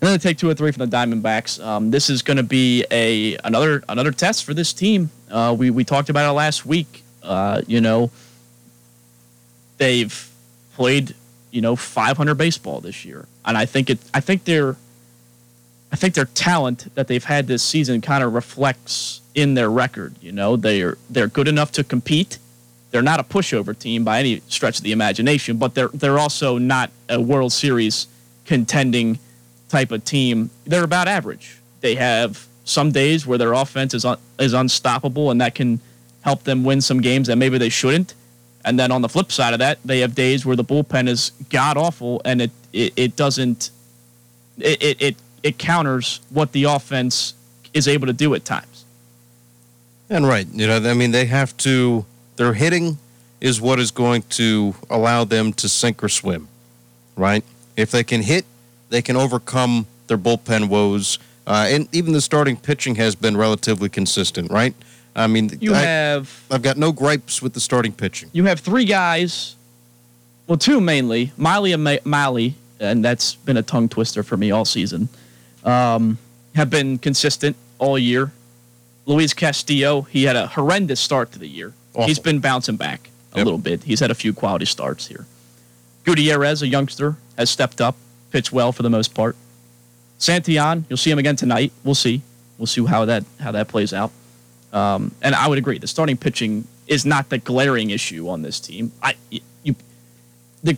then 0.00 0.12
they 0.12 0.18
take 0.18 0.38
two 0.38 0.50
or 0.50 0.54
three 0.54 0.72
from 0.72 0.88
the 0.88 0.96
Diamondbacks. 0.96 1.64
Um, 1.64 1.90
this 1.90 2.10
is 2.10 2.22
going 2.22 2.36
to 2.36 2.42
be 2.42 2.84
a 2.90 3.36
another 3.44 3.82
another 3.88 4.10
test 4.10 4.44
for 4.44 4.52
this 4.52 4.72
team. 4.72 5.10
Uh, 5.30 5.54
we 5.58 5.70
we 5.70 5.84
talked 5.84 6.10
about 6.10 6.28
it 6.28 6.32
last 6.32 6.66
week. 6.66 7.02
Uh, 7.22 7.62
you 7.66 7.80
know, 7.80 8.10
they've 9.78 10.30
played, 10.74 11.14
you 11.52 11.62
know, 11.62 11.74
500 11.74 12.34
baseball 12.34 12.80
this 12.80 13.04
year, 13.04 13.26
and 13.46 13.56
I 13.56 13.64
think 13.64 13.88
it. 13.88 13.98
I 14.12 14.20
think 14.20 14.44
they're 14.44 14.76
I 15.94 15.96
think 15.96 16.14
their 16.14 16.24
talent 16.24 16.92
that 16.96 17.06
they've 17.06 17.24
had 17.24 17.46
this 17.46 17.62
season 17.62 18.00
kind 18.00 18.24
of 18.24 18.34
reflects 18.34 19.20
in 19.32 19.54
their 19.54 19.70
record. 19.70 20.16
You 20.20 20.32
know, 20.32 20.56
they're 20.56 20.98
they're 21.08 21.28
good 21.28 21.46
enough 21.46 21.70
to 21.72 21.84
compete. 21.84 22.38
They're 22.94 23.02
not 23.02 23.18
a 23.18 23.24
pushover 23.24 23.76
team 23.76 24.04
by 24.04 24.20
any 24.20 24.40
stretch 24.46 24.78
of 24.78 24.84
the 24.84 24.92
imagination, 24.92 25.56
but 25.56 25.74
they're 25.74 25.88
they're 25.88 26.20
also 26.20 26.58
not 26.58 26.92
a 27.08 27.20
World 27.20 27.52
Series 27.52 28.06
contending 28.44 29.18
type 29.68 29.90
of 29.90 30.04
team. 30.04 30.48
They're 30.64 30.84
about 30.84 31.08
average. 31.08 31.58
They 31.80 31.96
have 31.96 32.46
some 32.62 32.92
days 32.92 33.26
where 33.26 33.36
their 33.36 33.52
offense 33.52 33.94
is 33.94 34.04
un, 34.04 34.16
is 34.38 34.52
unstoppable, 34.52 35.32
and 35.32 35.40
that 35.40 35.56
can 35.56 35.80
help 36.20 36.44
them 36.44 36.62
win 36.62 36.80
some 36.80 37.00
games 37.00 37.26
that 37.26 37.34
maybe 37.34 37.58
they 37.58 37.68
shouldn't. 37.68 38.14
And 38.64 38.78
then 38.78 38.92
on 38.92 39.02
the 39.02 39.08
flip 39.08 39.32
side 39.32 39.54
of 39.54 39.58
that, 39.58 39.80
they 39.84 39.98
have 39.98 40.14
days 40.14 40.46
where 40.46 40.54
the 40.54 40.64
bullpen 40.64 41.08
is 41.08 41.32
god 41.50 41.76
awful, 41.76 42.22
and 42.24 42.42
it 42.42 42.52
it, 42.72 42.92
it 42.94 43.16
doesn't 43.16 43.70
it, 44.58 44.80
it, 44.80 45.02
it 45.02 45.16
it 45.42 45.58
counters 45.58 46.20
what 46.30 46.52
the 46.52 46.62
offense 46.62 47.34
is 47.72 47.88
able 47.88 48.06
to 48.06 48.12
do 48.12 48.36
at 48.36 48.44
times. 48.44 48.84
And 50.08 50.28
right, 50.28 50.46
you 50.52 50.68
know, 50.68 50.76
I 50.76 50.94
mean, 50.94 51.10
they 51.10 51.24
have 51.24 51.56
to. 51.56 52.06
Their 52.36 52.52
hitting 52.54 52.98
is 53.40 53.60
what 53.60 53.78
is 53.78 53.90
going 53.90 54.22
to 54.30 54.74
allow 54.90 55.24
them 55.24 55.52
to 55.54 55.68
sink 55.68 56.02
or 56.02 56.08
swim, 56.08 56.48
right? 57.16 57.44
If 57.76 57.90
they 57.90 58.04
can 58.04 58.22
hit, 58.22 58.44
they 58.90 59.02
can 59.02 59.16
overcome 59.16 59.86
their 60.06 60.18
bullpen 60.18 60.68
woes. 60.68 61.18
Uh, 61.46 61.66
and 61.68 61.88
even 61.94 62.12
the 62.12 62.20
starting 62.20 62.56
pitching 62.56 62.94
has 62.96 63.14
been 63.14 63.36
relatively 63.36 63.88
consistent, 63.88 64.50
right? 64.50 64.74
I 65.14 65.26
mean, 65.26 65.50
You 65.60 65.74
I, 65.74 65.78
have 65.78 66.42
I've 66.50 66.62
got 66.62 66.76
no 66.76 66.90
gripes 66.90 67.40
with 67.42 67.52
the 67.52 67.60
starting 67.60 67.92
pitching. 67.92 68.30
you 68.32 68.44
have 68.46 68.60
three 68.60 68.84
guys, 68.84 69.54
well, 70.46 70.58
two 70.58 70.80
mainly, 70.80 71.32
Miley 71.36 71.72
and 71.72 71.84
Ma- 71.84 71.98
Mahle, 72.04 72.54
and 72.80 73.04
that's 73.04 73.34
been 73.36 73.56
a 73.56 73.62
tongue 73.62 73.88
twister 73.88 74.22
for 74.22 74.36
me 74.36 74.50
all 74.50 74.64
season. 74.64 75.08
Um, 75.64 76.18
have 76.54 76.68
been 76.70 76.98
consistent 76.98 77.56
all 77.78 77.98
year. 77.98 78.32
Luis 79.06 79.34
Castillo, 79.34 80.02
he 80.02 80.24
had 80.24 80.34
a 80.36 80.46
horrendous 80.48 80.98
start 81.00 81.30
to 81.32 81.38
the 81.38 81.46
year. 81.48 81.72
Awful. 81.94 82.06
He's 82.06 82.18
been 82.18 82.40
bouncing 82.40 82.76
back 82.76 83.08
a 83.32 83.38
Yep. 83.38 83.44
little 83.44 83.58
bit. 83.58 83.84
He's 83.84 84.00
had 84.00 84.10
a 84.10 84.14
few 84.14 84.32
quality 84.32 84.64
starts 84.66 85.06
here. 85.06 85.26
Gutierrez, 86.04 86.60
a 86.62 86.66
youngster, 86.68 87.16
has 87.38 87.50
stepped 87.50 87.80
up, 87.80 87.96
pitched 88.30 88.52
well 88.52 88.72
for 88.72 88.82
the 88.82 88.90
most 88.90 89.14
part. 89.14 89.36
Santillan, 90.18 90.84
you'll 90.88 90.96
see 90.96 91.10
him 91.10 91.18
again 91.18 91.36
tonight. 91.36 91.72
We'll 91.82 91.94
see. 91.94 92.22
We'll 92.58 92.66
see 92.66 92.84
how 92.84 93.04
that 93.06 93.24
how 93.40 93.52
that 93.52 93.68
plays 93.68 93.92
out. 93.92 94.10
Um, 94.72 95.12
and 95.22 95.34
I 95.34 95.48
would 95.48 95.58
agree, 95.58 95.78
the 95.78 95.86
starting 95.86 96.16
pitching 96.16 96.66
is 96.86 97.06
not 97.06 97.28
the 97.30 97.38
glaring 97.38 97.90
issue 97.90 98.28
on 98.28 98.42
this 98.42 98.60
team. 98.60 98.92
I 99.02 99.14
you 99.62 99.74
the 100.62 100.76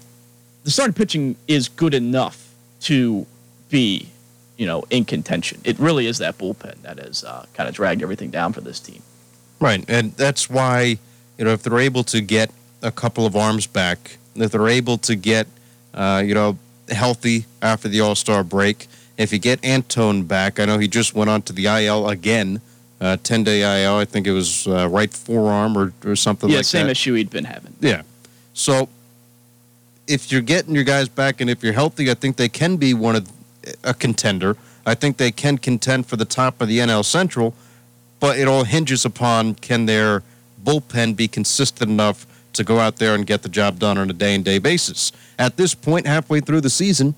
the 0.65 0.71
starting 0.71 0.95
pitching 0.95 1.37
is 1.49 1.69
good 1.69 1.95
enough 1.95 2.49
to 2.83 3.27
be 3.71 4.09
you 4.57 4.67
know 4.67 4.85
in 4.91 5.05
contention. 5.05 5.61
It 5.65 5.79
really 5.79 6.07
is 6.07 6.19
that 6.19 6.39
bullpen 6.39 6.83
that 6.83 6.99
has 6.99 7.25
uh, 7.25 7.47
kind 7.55 7.69
of 7.69 7.75
dragged 7.75 8.03
everything 8.03 8.31
down 8.31 8.53
for 8.53 8.61
this 8.63 8.81
team. 8.81 9.03
Right, 9.61 9.85
and 9.89 10.13
that's 10.13 10.49
why 10.51 10.99
you 11.38 11.44
know 11.44 11.53
if 11.53 11.62
they're 11.62 11.79
able 11.79 12.05
to 12.05 12.20
get 12.20 12.51
a 12.83 12.90
couple 12.90 13.27
of 13.27 13.37
arms 13.37 13.66
back, 13.66 14.18
if 14.35 14.53
they're 14.53 14.68
able 14.68 14.99
to 14.99 15.14
get 15.16 15.46
uh, 15.94 16.22
you 16.25 16.35
know 16.35 16.59
healthy 16.88 17.46
after 17.62 17.88
the 17.88 18.01
All 18.01 18.14
Star 18.14 18.44
break, 18.44 18.87
if 19.18 19.33
you 19.33 19.38
get 19.38 19.64
Antone 19.64 20.25
back, 20.25 20.61
I 20.61 20.64
know 20.64 20.79
he 20.79 20.88
just 20.88 21.14
went 21.14 21.31
on 21.31 21.42
to 21.42 21.53
the 21.53 21.66
IL 21.66 22.09
again, 22.09 22.61
uh, 23.01 23.16
ten 23.22 23.44
day 23.44 23.85
IL. 23.85 23.96
I 23.96 24.05
think 24.05 24.27
it 24.27 24.33
was 24.33 24.66
uh, 24.66 24.88
right 24.88 25.12
forearm 25.12 25.77
or, 25.77 25.92
or 26.05 26.16
something 26.16 26.49
yeah, 26.49 26.59
like 26.59 26.66
same 26.66 26.87
that. 26.87 26.92
issue 26.92 27.14
he'd 27.14 27.31
been 27.31 27.44
having. 27.44 27.75
Yeah. 27.81 28.03
So 28.53 28.88
if 30.07 30.31
you're 30.31 30.40
getting 30.40 30.75
your 30.75 30.85
guys 30.85 31.09
back 31.09 31.40
and 31.40 31.51
if 31.51 31.62
you're 31.62 31.72
healthy, 31.72 32.11
I 32.11 32.14
think 32.14 32.37
they 32.37 32.49
can 32.49 32.77
be 32.77 32.94
one 32.94 33.16
of 33.16 33.29
a 33.85 33.94
contender. 33.94 34.57
I 34.85 34.94
think 34.94 35.16
they 35.16 35.33
can 35.33 35.59
contend 35.59 36.07
for 36.07 36.16
the 36.16 36.25
top 36.25 36.61
of 36.61 36.68
the 36.68 36.79
NL 36.79 37.05
Central, 37.05 37.55
but 38.20 38.38
it 38.38 38.46
all 38.46 38.64
hinges 38.64 39.05
upon 39.05 39.55
can 39.57 39.87
their 39.87 40.22
bullpen 40.67 41.17
be 41.17 41.29
consistent 41.29 41.91
enough 41.91 42.27
to 42.53 42.65
go 42.65 42.79
out 42.79 42.97
there 42.97 43.15
and 43.15 43.27
get 43.27 43.43
the 43.43 43.49
job 43.49 43.79
done 43.79 43.97
on 43.97 44.11
a 44.11 44.13
day 44.13 44.35
and 44.35 44.45
day 44.45 44.59
basis. 44.59 45.13
At 45.39 45.57
this 45.57 45.75
point, 45.75 46.07
halfway 46.07 46.41
through 46.41 46.63
the 46.63 46.71
season, 46.71 47.15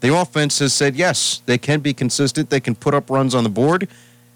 the 0.00 0.14
offense 0.14 0.58
has 0.58 0.72
said 0.74 0.96
yes, 0.96 1.42
they 1.46 1.58
can 1.58 1.80
be 1.80 1.94
consistent, 1.94 2.50
they 2.50 2.60
can 2.60 2.74
put 2.74 2.92
up 2.92 3.08
runs 3.08 3.34
on 3.34 3.44
the 3.44 3.50
board, 3.50 3.88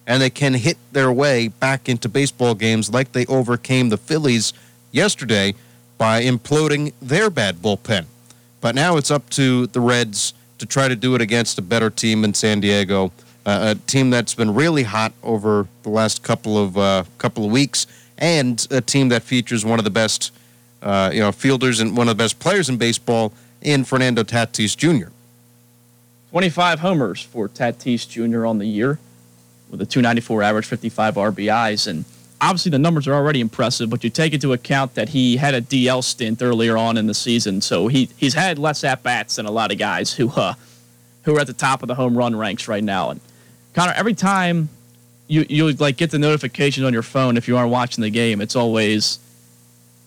and 0.06 0.22
they 0.22 0.30
can 0.30 0.54
hit 0.54 0.78
their 0.92 1.12
way 1.12 1.48
back 1.48 1.88
into 1.88 2.08
baseball 2.08 2.54
games 2.54 2.92
like 2.92 3.12
they 3.12 3.26
overcame 3.26 3.88
the 3.88 3.96
Phillies 3.96 4.52
yesterday 4.92 5.54
by 5.98 6.22
imploding 6.22 6.92
their 7.02 7.28
bad 7.28 7.56
bullpen. 7.56 8.06
But 8.60 8.74
now 8.74 8.96
it's 8.96 9.10
up 9.10 9.28
to 9.30 9.66
the 9.68 9.80
Reds 9.80 10.32
to 10.58 10.66
try 10.66 10.88
to 10.88 10.96
do 10.96 11.14
it 11.14 11.20
against 11.20 11.58
a 11.58 11.62
better 11.62 11.90
team 11.90 12.24
in 12.24 12.32
San 12.34 12.60
Diego, 12.60 13.12
uh, 13.44 13.74
a 13.76 13.86
team 13.86 14.10
that's 14.10 14.34
been 14.34 14.54
really 14.54 14.84
hot 14.84 15.12
over 15.22 15.66
the 15.82 15.90
last 15.90 16.22
couple 16.22 16.56
of 16.56 16.78
uh, 16.78 17.04
couple 17.18 17.44
of 17.44 17.50
weeks, 17.50 17.86
and 18.18 18.66
a 18.70 18.80
team 18.80 19.08
that 19.10 19.22
features 19.22 19.64
one 19.64 19.78
of 19.78 19.84
the 19.84 19.90
best, 19.90 20.32
uh, 20.82 21.10
you 21.12 21.20
know, 21.20 21.32
fielders 21.32 21.80
and 21.80 21.96
one 21.96 22.08
of 22.08 22.16
the 22.16 22.22
best 22.22 22.38
players 22.38 22.68
in 22.68 22.76
baseball 22.76 23.32
in 23.62 23.84
Fernando 23.84 24.22
Tatis 24.22 24.76
Jr. 24.76 25.08
25 26.30 26.80
homers 26.80 27.22
for 27.22 27.48
Tatis 27.48 28.08
Jr. 28.08 28.46
on 28.46 28.58
the 28.58 28.66
year 28.66 28.98
with 29.70 29.80
a 29.80 29.86
294 29.86 30.42
average, 30.42 30.66
55 30.66 31.14
RBIs. 31.14 31.86
And 31.86 32.04
obviously 32.40 32.70
the 32.70 32.78
numbers 32.78 33.08
are 33.08 33.14
already 33.14 33.40
impressive, 33.40 33.90
but 33.90 34.04
you 34.04 34.10
take 34.10 34.32
into 34.32 34.52
account 34.52 34.94
that 34.94 35.10
he 35.10 35.36
had 35.36 35.54
a 35.54 35.60
DL 35.60 36.02
stint 36.02 36.42
earlier 36.42 36.76
on 36.76 36.96
in 36.96 37.06
the 37.06 37.14
season. 37.14 37.60
So 37.60 37.88
he, 37.88 38.08
he's 38.16 38.34
had 38.34 38.58
less 38.58 38.84
at 38.84 39.02
bats 39.02 39.36
than 39.36 39.46
a 39.46 39.50
lot 39.50 39.72
of 39.72 39.78
guys 39.78 40.12
who, 40.12 40.30
uh, 40.30 40.54
who 41.22 41.36
are 41.36 41.40
at 41.40 41.46
the 41.46 41.52
top 41.52 41.82
of 41.82 41.88
the 41.88 41.94
home 41.94 42.16
run 42.16 42.36
ranks 42.36 42.68
right 42.68 42.84
now. 42.84 43.10
And 43.10 43.20
Connor, 43.74 43.92
every 43.96 44.14
time 44.14 44.68
you, 45.28 45.46
you 45.48 45.72
like 45.72 45.96
get 45.96 46.10
the 46.10 46.18
notifications 46.18 46.84
on 46.86 46.92
your 46.92 47.02
phone 47.02 47.36
if 47.36 47.48
you 47.48 47.56
aren't 47.56 47.70
watching 47.70 48.02
the 48.02 48.10
game, 48.10 48.40
it's 48.40 48.56
always 48.56 49.18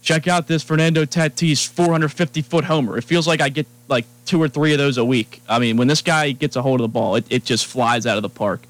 check 0.01 0.27
out 0.27 0.47
this 0.47 0.63
Fernando 0.63 1.05
Tatis 1.05 1.67
450 1.67 2.41
foot 2.41 2.65
homer. 2.65 2.97
It 2.97 3.03
feels 3.03 3.27
like 3.27 3.41
I 3.41 3.49
get 3.49 3.67
like 3.87 4.05
two 4.25 4.41
or 4.41 4.47
three 4.47 4.71
of 4.71 4.77
those 4.77 4.97
a 4.97 5.05
week. 5.05 5.41
I 5.47 5.59
mean, 5.59 5.77
when 5.77 5.87
this 5.87 6.01
guy 6.01 6.31
gets 6.31 6.55
a 6.55 6.61
hold 6.61 6.79
of 6.79 6.83
the 6.83 6.93
ball, 6.93 7.15
it, 7.15 7.25
it 7.29 7.43
just 7.43 7.65
flies 7.65 8.05
out 8.05 8.17
of 8.17 8.23
the 8.23 8.29
park. 8.29 8.61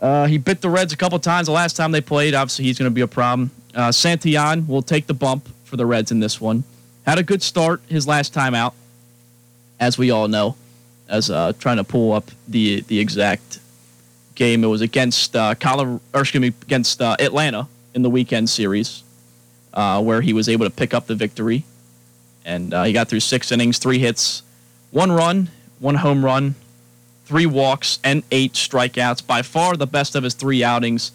Uh, 0.00 0.26
he 0.26 0.38
bit 0.38 0.60
the 0.60 0.70
Reds 0.70 0.92
a 0.92 0.96
couple 0.96 1.18
times 1.18 1.46
the 1.46 1.52
last 1.52 1.76
time 1.76 1.92
they 1.92 2.00
played. 2.00 2.34
Obviously, 2.34 2.64
he's 2.64 2.78
going 2.78 2.90
to 2.90 2.94
be 2.94 3.00
a 3.00 3.06
problem. 3.06 3.50
Uh, 3.74 3.88
Santillan 3.88 4.66
will 4.66 4.82
take 4.82 5.06
the 5.06 5.14
bump 5.14 5.48
for 5.64 5.76
the 5.76 5.86
Reds 5.86 6.10
in 6.10 6.20
this 6.20 6.40
one. 6.40 6.64
Had 7.06 7.18
a 7.18 7.22
good 7.22 7.42
start 7.42 7.80
his 7.88 8.06
last 8.06 8.32
time 8.32 8.54
out, 8.54 8.74
as 9.78 9.98
we 9.98 10.10
all 10.10 10.28
know. 10.28 10.56
As 11.08 11.30
uh, 11.30 11.52
trying 11.58 11.76
to 11.76 11.84
pull 11.84 12.12
up 12.12 12.30
the 12.48 12.80
the 12.82 12.98
exact 12.98 13.58
game, 14.34 14.64
it 14.64 14.68
was 14.68 14.80
against 14.80 15.36
uh, 15.36 15.54
Colorado, 15.54 16.00
or 16.12 16.20
excuse 16.22 16.40
me, 16.40 16.48
against 16.62 17.00
uh, 17.00 17.16
Atlanta 17.18 17.68
in 17.94 18.02
the 18.02 18.10
weekend 18.10 18.50
series 18.50 19.02
uh, 19.74 20.02
where 20.02 20.20
he 20.20 20.32
was 20.32 20.48
able 20.48 20.66
to 20.66 20.70
pick 20.70 20.94
up 20.94 21.06
the 21.06 21.14
victory. 21.14 21.64
And 22.44 22.74
uh, 22.74 22.84
he 22.84 22.92
got 22.92 23.08
through 23.08 23.20
six 23.20 23.50
innings, 23.52 23.78
three 23.78 23.98
hits, 23.98 24.42
one 24.90 25.10
run, 25.12 25.50
one 25.78 25.96
home 25.96 26.24
run, 26.24 26.54
three 27.24 27.46
walks, 27.46 27.98
and 28.04 28.22
eight 28.30 28.52
strikeouts. 28.52 29.26
By 29.26 29.42
far 29.42 29.76
the 29.76 29.86
best 29.86 30.14
of 30.14 30.24
his 30.24 30.34
three 30.34 30.62
outings. 30.62 31.12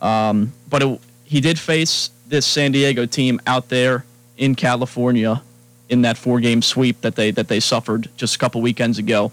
Um, 0.00 0.52
but 0.68 0.82
it, 0.82 1.00
he 1.24 1.40
did 1.40 1.58
face 1.58 2.10
this 2.26 2.46
San 2.46 2.72
Diego 2.72 3.06
team 3.06 3.40
out 3.46 3.68
there 3.68 4.04
in 4.36 4.54
California 4.54 5.42
in 5.88 6.02
that 6.02 6.16
four-game 6.16 6.62
sweep 6.62 7.00
that 7.02 7.16
they 7.16 7.30
that 7.30 7.48
they 7.48 7.60
suffered 7.60 8.08
just 8.16 8.34
a 8.34 8.38
couple 8.38 8.60
weekends 8.60 8.98
ago, 8.98 9.30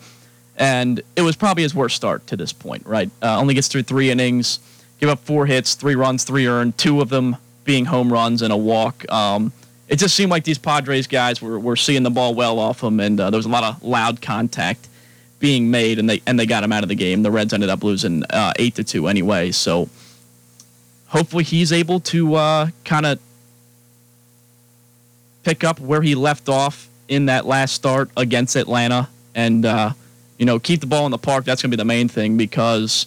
and 0.59 1.01
it 1.15 1.21
was 1.21 1.35
probably 1.35 1.63
his 1.63 1.73
worst 1.73 1.95
start 1.95 2.27
to 2.27 2.37
this 2.37 2.53
point. 2.53 2.85
Right, 2.85 3.09
uh, 3.23 3.39
only 3.39 3.55
gets 3.55 3.67
through 3.67 3.83
three 3.83 4.11
innings, 4.11 4.59
give 4.99 5.09
up 5.09 5.19
four 5.19 5.47
hits, 5.47 5.73
three 5.73 5.95
runs, 5.95 6.23
three 6.23 6.45
earned, 6.45 6.77
two 6.77 7.01
of 7.01 7.09
them 7.09 7.37
being 7.63 7.85
home 7.85 8.11
runs 8.11 8.41
and 8.41 8.53
a 8.53 8.57
walk. 8.57 9.09
Um, 9.11 9.53
it 9.87 9.97
just 9.97 10.15
seemed 10.15 10.29
like 10.29 10.43
these 10.43 10.59
Padres 10.59 11.07
guys 11.07 11.41
were, 11.41 11.59
were 11.59 11.75
seeing 11.75 12.03
the 12.03 12.11
ball 12.11 12.35
well 12.35 12.59
off 12.59 12.83
him, 12.83 12.99
and 12.99 13.19
uh, 13.19 13.31
there 13.31 13.37
was 13.37 13.47
a 13.47 13.49
lot 13.49 13.63
of 13.63 13.81
loud 13.83 14.21
contact 14.21 14.87
being 15.39 15.71
made, 15.71 15.97
and 15.97 16.09
they 16.09 16.21
and 16.27 16.39
they 16.39 16.45
got 16.45 16.63
him 16.63 16.71
out 16.71 16.83
of 16.83 16.89
the 16.89 16.95
game. 16.95 17.23
The 17.23 17.31
Reds 17.31 17.53
ended 17.53 17.69
up 17.69 17.83
losing 17.83 18.23
uh, 18.25 18.53
eight 18.57 18.75
to 18.75 18.83
two 18.83 19.07
anyway. 19.07 19.51
So 19.51 19.89
hopefully 21.07 21.43
he's 21.43 21.71
able 21.71 21.99
to 22.01 22.35
uh, 22.35 22.67
kind 22.85 23.05
of 23.05 23.19
pick 25.43 25.63
up 25.63 25.79
where 25.79 26.01
he 26.01 26.13
left 26.13 26.49
off 26.49 26.87
in 27.07 27.25
that 27.25 27.45
last 27.45 27.73
start 27.73 28.09
against 28.15 28.55
Atlanta, 28.55 29.09
and 29.33 29.65
uh, 29.65 29.91
you 30.39 30.45
know 30.45 30.57
keep 30.57 30.79
the 30.79 30.87
ball 30.87 31.05
in 31.05 31.11
the 31.11 31.19
park. 31.19 31.45
That's 31.45 31.61
going 31.61 31.69
to 31.69 31.77
be 31.77 31.81
the 31.81 31.85
main 31.85 32.07
thing 32.07 32.37
because 32.37 33.05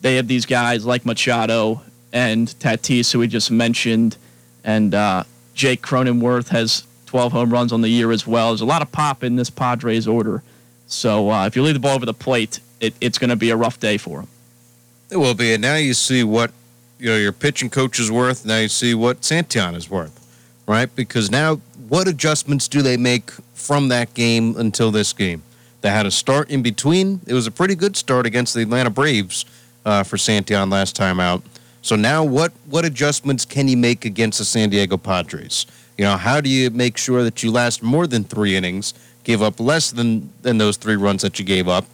they 0.00 0.16
have 0.16 0.26
these 0.26 0.46
guys 0.46 0.84
like 0.84 1.06
Machado 1.06 1.82
and 2.12 2.48
Tatis, 2.48 3.12
who 3.12 3.20
we 3.20 3.28
just 3.28 3.52
mentioned, 3.52 4.16
and 4.64 4.92
uh, 4.92 5.22
Jake 5.54 5.82
Cronenworth 5.82 6.48
has 6.48 6.84
12 7.06 7.32
home 7.32 7.52
runs 7.52 7.72
on 7.72 7.82
the 7.82 7.88
year 7.88 8.10
as 8.10 8.26
well. 8.26 8.48
There's 8.48 8.62
a 8.62 8.66
lot 8.66 8.82
of 8.82 8.90
pop 8.90 9.22
in 9.22 9.36
this 9.36 9.50
Padres 9.50 10.08
order. 10.08 10.42
So 10.86 11.30
uh, 11.30 11.46
if 11.46 11.54
you 11.56 11.62
leave 11.62 11.74
the 11.74 11.80
ball 11.80 11.94
over 11.94 12.06
the 12.06 12.14
plate, 12.14 12.60
it, 12.80 12.94
it's 13.00 13.18
going 13.18 13.30
to 13.30 13.36
be 13.36 13.50
a 13.50 13.56
rough 13.56 13.78
day 13.78 13.96
for 13.96 14.20
him. 14.20 14.28
It 15.10 15.16
will 15.16 15.34
be, 15.34 15.52
and 15.52 15.62
now 15.62 15.76
you 15.76 15.94
see 15.94 16.24
what 16.24 16.52
you 16.98 17.10
know 17.10 17.16
your 17.16 17.32
pitching 17.32 17.68
coach 17.68 18.00
is 18.00 18.10
worth. 18.10 18.46
Now 18.46 18.58
you 18.58 18.68
see 18.68 18.94
what 18.94 19.24
Santian 19.24 19.74
is 19.74 19.90
worth, 19.90 20.18
right? 20.66 20.94
Because 20.94 21.30
now, 21.30 21.56
what 21.88 22.08
adjustments 22.08 22.66
do 22.66 22.80
they 22.80 22.96
make 22.96 23.30
from 23.52 23.88
that 23.88 24.14
game 24.14 24.56
until 24.56 24.90
this 24.90 25.12
game? 25.12 25.42
They 25.82 25.90
had 25.90 26.06
a 26.06 26.10
start 26.10 26.50
in 26.50 26.62
between. 26.62 27.20
It 27.26 27.34
was 27.34 27.46
a 27.46 27.50
pretty 27.50 27.74
good 27.74 27.96
start 27.96 28.24
against 28.24 28.54
the 28.54 28.62
Atlanta 28.62 28.90
Braves 28.90 29.44
uh, 29.84 30.04
for 30.04 30.16
Santillan 30.16 30.70
last 30.70 30.96
time 30.96 31.20
out. 31.20 31.42
So 31.82 31.96
now, 31.96 32.22
what 32.22 32.52
what 32.66 32.84
adjustments 32.84 33.44
can 33.44 33.66
you 33.66 33.76
make 33.76 34.04
against 34.04 34.38
the 34.38 34.44
San 34.44 34.70
Diego 34.70 34.96
Padres? 34.96 35.66
You 35.98 36.04
know, 36.04 36.16
how 36.16 36.40
do 36.40 36.48
you 36.48 36.70
make 36.70 36.96
sure 36.96 37.24
that 37.24 37.42
you 37.42 37.50
last 37.50 37.82
more 37.82 38.06
than 38.06 38.22
three 38.22 38.56
innings, 38.56 38.94
give 39.24 39.42
up 39.42 39.58
less 39.58 39.90
than 39.90 40.32
than 40.42 40.58
those 40.58 40.76
three 40.76 40.94
runs 40.94 41.22
that 41.22 41.40
you 41.40 41.44
gave 41.44 41.68
up, 41.68 41.84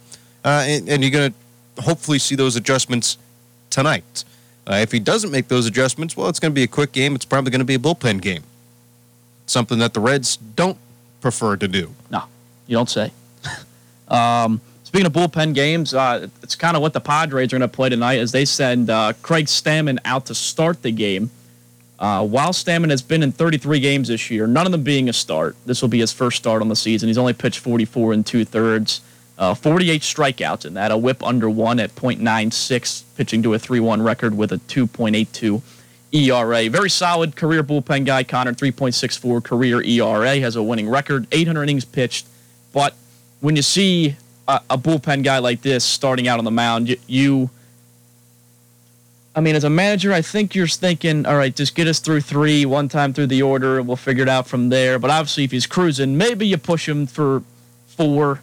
uh, 0.44 0.64
and, 0.66 0.88
and, 0.88 1.03
you're 1.03 1.11
going 1.11 1.33
to 1.33 1.83
hopefully 1.83 2.18
see 2.18 2.35
those 2.35 2.57
adjustments 2.57 3.16
tonight. 3.70 4.24
Uh, 4.66 4.74
if 4.74 4.92
he 4.92 5.01
doesn't 5.01 5.31
make 5.31 5.48
those 5.48 5.66
adjustments, 5.66 6.14
well, 6.14 6.29
it's 6.29 6.38
going 6.38 6.53
to 6.53 6.55
be 6.55 6.62
a 6.62 6.68
quick 6.68 6.92
game. 6.92 7.14
It's 7.14 7.24
probably 7.24 7.51
going 7.51 7.61
to 7.61 7.64
be 7.64 7.74
a 7.74 7.79
bullpen 7.79 8.20
game. 8.20 8.42
Something 9.46 9.79
that 9.79 9.94
the 9.94 10.01
Reds 10.01 10.37
don't 10.37 10.77
prefer 11.22 11.57
to 11.57 11.66
do. 11.66 11.94
No, 12.11 12.24
you 12.66 12.77
don't 12.77 12.90
say. 12.90 13.11
Um, 14.09 14.61
speaking 14.85 15.07
of 15.07 15.12
bullpen 15.12 15.55
games, 15.55 15.94
uh, 15.94 16.29
it's 16.42 16.55
kind 16.55 16.77
of 16.77 16.83
what 16.83 16.92
the 16.92 17.01
Padres 17.01 17.53
are 17.53 17.59
going 17.59 17.61
to 17.61 17.68
play 17.68 17.88
tonight 17.88 18.18
as 18.18 18.33
they 18.33 18.44
send 18.44 18.90
uh, 18.90 19.12
Craig 19.23 19.47
Stammen 19.47 19.99
out 20.05 20.27
to 20.27 20.35
start 20.35 20.83
the 20.83 20.90
game. 20.90 21.31
Uh, 21.99 22.25
while 22.25 22.51
Stammen 22.51 22.90
has 22.90 23.03
been 23.03 23.23
in 23.23 23.33
33 23.33 23.81
games 23.81 24.09
this 24.09 24.31
year, 24.31 24.47
none 24.47 24.66
of 24.66 24.73
them 24.73 24.83
being 24.85 25.09
a 25.09 25.12
start. 25.12 25.57
This 25.66 25.83
will 25.83 25.88
be 25.88 25.99
his 25.99 26.12
first 26.12 26.37
start 26.37 26.62
on 26.62 26.68
the 26.68 26.77
season. 26.77 27.09
He's 27.09 27.18
only 27.18 27.33
pitched 27.33 27.59
44 27.59 28.12
and 28.12 28.25
two 28.25 28.44
thirds, 28.44 29.01
uh, 29.37 29.55
48 29.55 30.03
strikeouts 30.03 30.64
in 30.64 30.75
that, 30.75 30.92
a 30.92 30.97
whip 30.97 31.23
under 31.25 31.51
one 31.51 31.81
at 31.81 31.94
.96, 31.97 33.03
pitching 33.16 33.42
to 33.42 33.55
a 33.55 33.59
3-1 33.59 34.05
record 34.05 34.37
with 34.37 34.53
a 34.53 34.59
2.82 34.59 35.61
ERA. 36.12 36.71
Very 36.71 36.88
solid 36.88 37.35
career 37.37 37.64
bullpen 37.64 38.07
guy, 38.07 38.23
Connor, 38.23 38.55
3.64 38.55 39.42
career 39.42 39.83
ERA, 39.83 40.38
has 40.38 40.55
a 40.55 40.62
winning 40.62 40.88
record, 40.88 41.27
800 41.33 41.64
innings 41.64 41.85
pitched. 41.85 42.27
But 42.73 42.94
when 43.40 43.57
you 43.57 43.62
see 43.62 44.16
a, 44.46 44.61
a 44.70 44.79
bullpen 44.79 45.22
guy 45.22 45.38
like 45.38 45.62
this 45.62 45.85
starting 45.85 46.29
out 46.29 46.38
on 46.38 46.44
the 46.44 46.51
mound, 46.51 46.88
you, 46.88 46.96
you 47.07 47.51
I 49.38 49.40
mean, 49.40 49.55
as 49.55 49.62
a 49.62 49.70
manager, 49.70 50.12
I 50.12 50.20
think 50.20 50.57
you're 50.57 50.66
thinking, 50.66 51.24
all 51.24 51.37
right, 51.37 51.55
just 51.55 51.77
get 51.77 51.87
us 51.87 52.01
through 52.01 52.22
three, 52.22 52.66
one 52.66 52.88
time 52.88 53.12
through 53.12 53.29
the 53.29 53.42
order, 53.42 53.79
and 53.79 53.87
we'll 53.87 53.96
figure 53.96 54.24
it 54.24 54.29
out 54.29 54.48
from 54.48 54.68
there. 54.68 54.98
But 54.98 55.11
obviously, 55.11 55.44
if 55.44 55.53
he's 55.53 55.66
cruising, 55.66 56.18
maybe 56.18 56.44
you 56.44 56.59
push 56.59 56.88
him 56.88 57.07
for 57.07 57.44
four. 57.87 58.40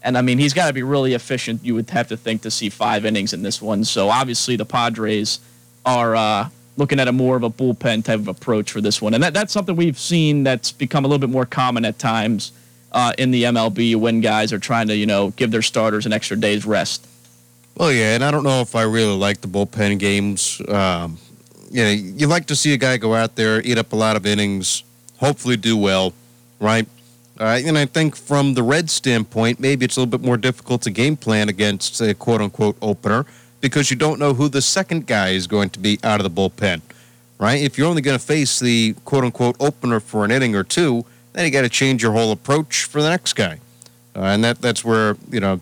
And 0.00 0.16
I 0.16 0.22
mean, 0.22 0.38
he's 0.38 0.54
got 0.54 0.68
to 0.68 0.72
be 0.72 0.84
really 0.84 1.14
efficient, 1.14 1.64
you 1.64 1.74
would 1.74 1.90
have 1.90 2.06
to 2.08 2.16
think, 2.16 2.42
to 2.42 2.52
see 2.52 2.68
five 2.68 3.04
innings 3.04 3.32
in 3.32 3.42
this 3.42 3.60
one. 3.60 3.84
So 3.84 4.10
obviously, 4.10 4.54
the 4.54 4.64
Padres 4.64 5.40
are 5.84 6.14
uh, 6.14 6.48
looking 6.76 7.00
at 7.00 7.08
a 7.08 7.12
more 7.12 7.34
of 7.34 7.42
a 7.42 7.50
bullpen 7.50 8.04
type 8.04 8.20
of 8.20 8.28
approach 8.28 8.70
for 8.70 8.80
this 8.80 9.02
one. 9.02 9.14
And 9.14 9.22
that, 9.24 9.34
that's 9.34 9.52
something 9.52 9.74
we've 9.74 9.98
seen 9.98 10.44
that's 10.44 10.70
become 10.70 11.04
a 11.04 11.08
little 11.08 11.18
bit 11.18 11.30
more 11.30 11.46
common 11.46 11.84
at 11.84 11.98
times 11.98 12.52
uh, 12.92 13.12
in 13.18 13.30
the 13.30 13.44
MLB 13.44 13.96
when 13.96 14.20
guys 14.20 14.52
are 14.52 14.58
trying 14.58 14.88
to, 14.88 14.96
you 14.96 15.06
know, 15.06 15.30
give 15.30 15.50
their 15.50 15.62
starters 15.62 16.06
an 16.06 16.12
extra 16.12 16.36
day's 16.36 16.64
rest. 16.64 17.06
Well, 17.76 17.92
yeah, 17.92 18.14
and 18.14 18.24
I 18.24 18.30
don't 18.30 18.42
know 18.42 18.60
if 18.60 18.74
I 18.74 18.82
really 18.82 19.16
like 19.16 19.40
the 19.40 19.48
bullpen 19.48 19.98
games. 19.98 20.60
Um, 20.68 21.18
you 21.70 21.84
know, 21.84 21.90
you 21.90 22.26
like 22.26 22.46
to 22.46 22.56
see 22.56 22.72
a 22.72 22.76
guy 22.76 22.96
go 22.96 23.14
out 23.14 23.36
there, 23.36 23.60
eat 23.62 23.78
up 23.78 23.92
a 23.92 23.96
lot 23.96 24.16
of 24.16 24.26
innings, 24.26 24.82
hopefully 25.18 25.56
do 25.56 25.76
well, 25.76 26.12
right? 26.60 26.86
Uh, 27.38 27.60
and 27.64 27.78
I 27.78 27.86
think 27.86 28.16
from 28.16 28.54
the 28.54 28.64
Red 28.64 28.90
standpoint, 28.90 29.60
maybe 29.60 29.84
it's 29.84 29.96
a 29.96 30.00
little 30.00 30.10
bit 30.10 30.26
more 30.26 30.36
difficult 30.36 30.82
to 30.82 30.90
game 30.90 31.16
plan 31.16 31.48
against 31.48 32.00
a 32.00 32.14
quote 32.14 32.40
unquote 32.40 32.76
opener 32.82 33.26
because 33.60 33.90
you 33.90 33.96
don't 33.96 34.18
know 34.18 34.34
who 34.34 34.48
the 34.48 34.62
second 34.62 35.06
guy 35.06 35.30
is 35.30 35.46
going 35.46 35.70
to 35.70 35.78
be 35.78 35.98
out 36.02 36.20
of 36.20 36.24
the 36.24 36.30
bullpen, 36.30 36.80
right? 37.38 37.60
If 37.60 37.78
you're 37.78 37.86
only 37.86 38.02
going 38.02 38.18
to 38.18 38.24
face 38.24 38.58
the 38.58 38.94
quote 39.04 39.24
unquote 39.24 39.56
opener 39.60 40.00
for 40.00 40.24
an 40.24 40.32
inning 40.32 40.56
or 40.56 40.64
two, 40.64 41.04
then 41.38 41.46
you 41.46 41.52
got 41.52 41.62
to 41.62 41.68
change 41.68 42.02
your 42.02 42.10
whole 42.10 42.32
approach 42.32 42.82
for 42.82 43.00
the 43.00 43.08
next 43.08 43.34
guy. 43.34 43.60
Uh, 44.16 44.22
and 44.22 44.42
that 44.42 44.60
that's 44.60 44.84
where, 44.84 45.16
you 45.30 45.38
know, 45.38 45.60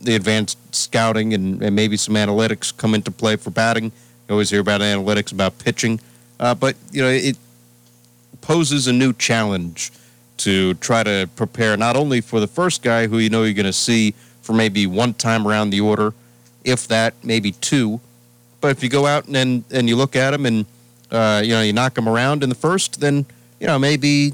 the 0.00 0.14
advanced 0.14 0.56
scouting 0.72 1.34
and, 1.34 1.60
and, 1.60 1.74
maybe 1.74 1.96
some 1.96 2.14
analytics 2.14 2.74
come 2.74 2.94
into 2.94 3.10
play 3.10 3.34
for 3.34 3.50
batting. 3.50 3.86
You 3.86 3.92
always 4.30 4.50
hear 4.50 4.60
about 4.60 4.80
analytics 4.80 5.32
about 5.32 5.58
pitching, 5.58 5.98
uh, 6.38 6.54
but 6.54 6.76
you 6.92 7.02
know 7.02 7.08
it 7.08 7.36
poses 8.40 8.86
a 8.86 8.92
new 8.92 9.12
challenge 9.12 9.90
to 10.38 10.74
try 10.74 11.02
to 11.02 11.28
prepare 11.34 11.76
not 11.76 11.96
only 11.96 12.20
for 12.20 12.38
the 12.38 12.46
first 12.46 12.82
guy 12.82 13.08
who 13.08 13.18
you 13.18 13.28
know 13.28 13.42
you're 13.42 13.52
going 13.52 13.66
to 13.66 13.72
see 13.72 14.14
for 14.40 14.52
maybe 14.52 14.86
one 14.86 15.12
time 15.12 15.46
around 15.46 15.70
the 15.70 15.80
order, 15.80 16.14
if 16.64 16.86
that, 16.86 17.14
maybe 17.24 17.52
two, 17.52 18.00
but 18.60 18.70
if 18.70 18.82
you 18.82 18.88
go 18.88 19.06
out 19.06 19.26
and 19.26 19.64
and 19.72 19.88
you 19.88 19.96
look 19.96 20.14
at 20.14 20.32
him 20.32 20.46
and 20.46 20.66
uh, 21.10 21.42
you 21.44 21.50
know 21.50 21.62
you 21.62 21.72
knock 21.72 21.98
him 21.98 22.08
around 22.08 22.44
in 22.44 22.48
the 22.48 22.54
first, 22.54 23.00
then 23.00 23.26
you 23.58 23.66
know 23.66 23.78
maybe 23.78 24.32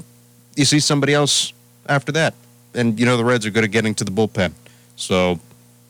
you 0.57 0.65
see 0.65 0.79
somebody 0.79 1.13
else 1.13 1.53
after 1.87 2.11
that, 2.13 2.33
and 2.73 2.99
you 2.99 3.05
know 3.05 3.15
the 3.15 3.23
Reds 3.23 3.45
are 3.45 3.51
good 3.51 3.63
at 3.63 3.71
getting 3.71 3.95
to 3.95 4.03
the 4.03 4.11
bullpen. 4.11 4.51
So 4.95 5.39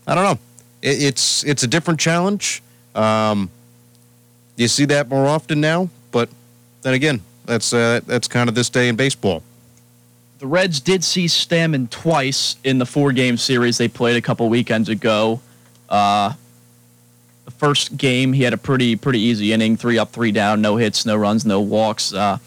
I 0.06 0.14
don't 0.14 0.24
know. 0.24 0.40
It, 0.82 1.02
it's 1.02 1.44
it's 1.46 1.64
a 1.64 1.68
different 1.68 2.00
challenge. 2.00 2.62
Um, 2.94 3.50
you 4.58 4.68
see 4.68 4.86
that 4.86 5.08
more 5.08 5.26
often 5.26 5.62
now, 5.62 5.90
but 6.12 6.30
then 6.82 6.94
again, 6.94 7.22
that's 7.46 7.74
uh, 7.74 8.02
that's 8.06 8.28
kind 8.28 8.50
of 8.50 8.56
this 8.56 8.70
day 8.70 8.90
in 8.90 8.96
baseball. 8.96 9.42
The 10.40 10.48
Reds 10.48 10.80
did 10.80 11.04
see 11.04 11.26
Stammen 11.26 11.90
twice 11.90 12.58
in 12.64 12.78
the 12.78 12.86
four-game 12.86 13.38
series 13.38 13.80
they 13.80 13.88
played 13.88 14.18
a 14.18 14.22
couple 14.22 14.48
weekends 14.50 14.88
ago. 14.88 15.42
Uh, 15.90 16.34
the 17.46 17.52
first 17.52 17.98
game, 17.98 18.34
he 18.34 18.44
had 18.44 18.54
a 18.54 18.58
pretty 18.58 18.96
pretty 18.96 19.20
easy 19.20 19.54
inning, 19.54 19.78
three 19.78 19.98
up, 19.98 20.12
three 20.12 20.32
down, 20.32 20.62
no 20.62 20.76
hits, 20.76 21.06
no 21.06 21.16
runs, 21.16 21.46
no 21.46 21.62
walks. 21.62 22.14
Uh, 22.14 22.38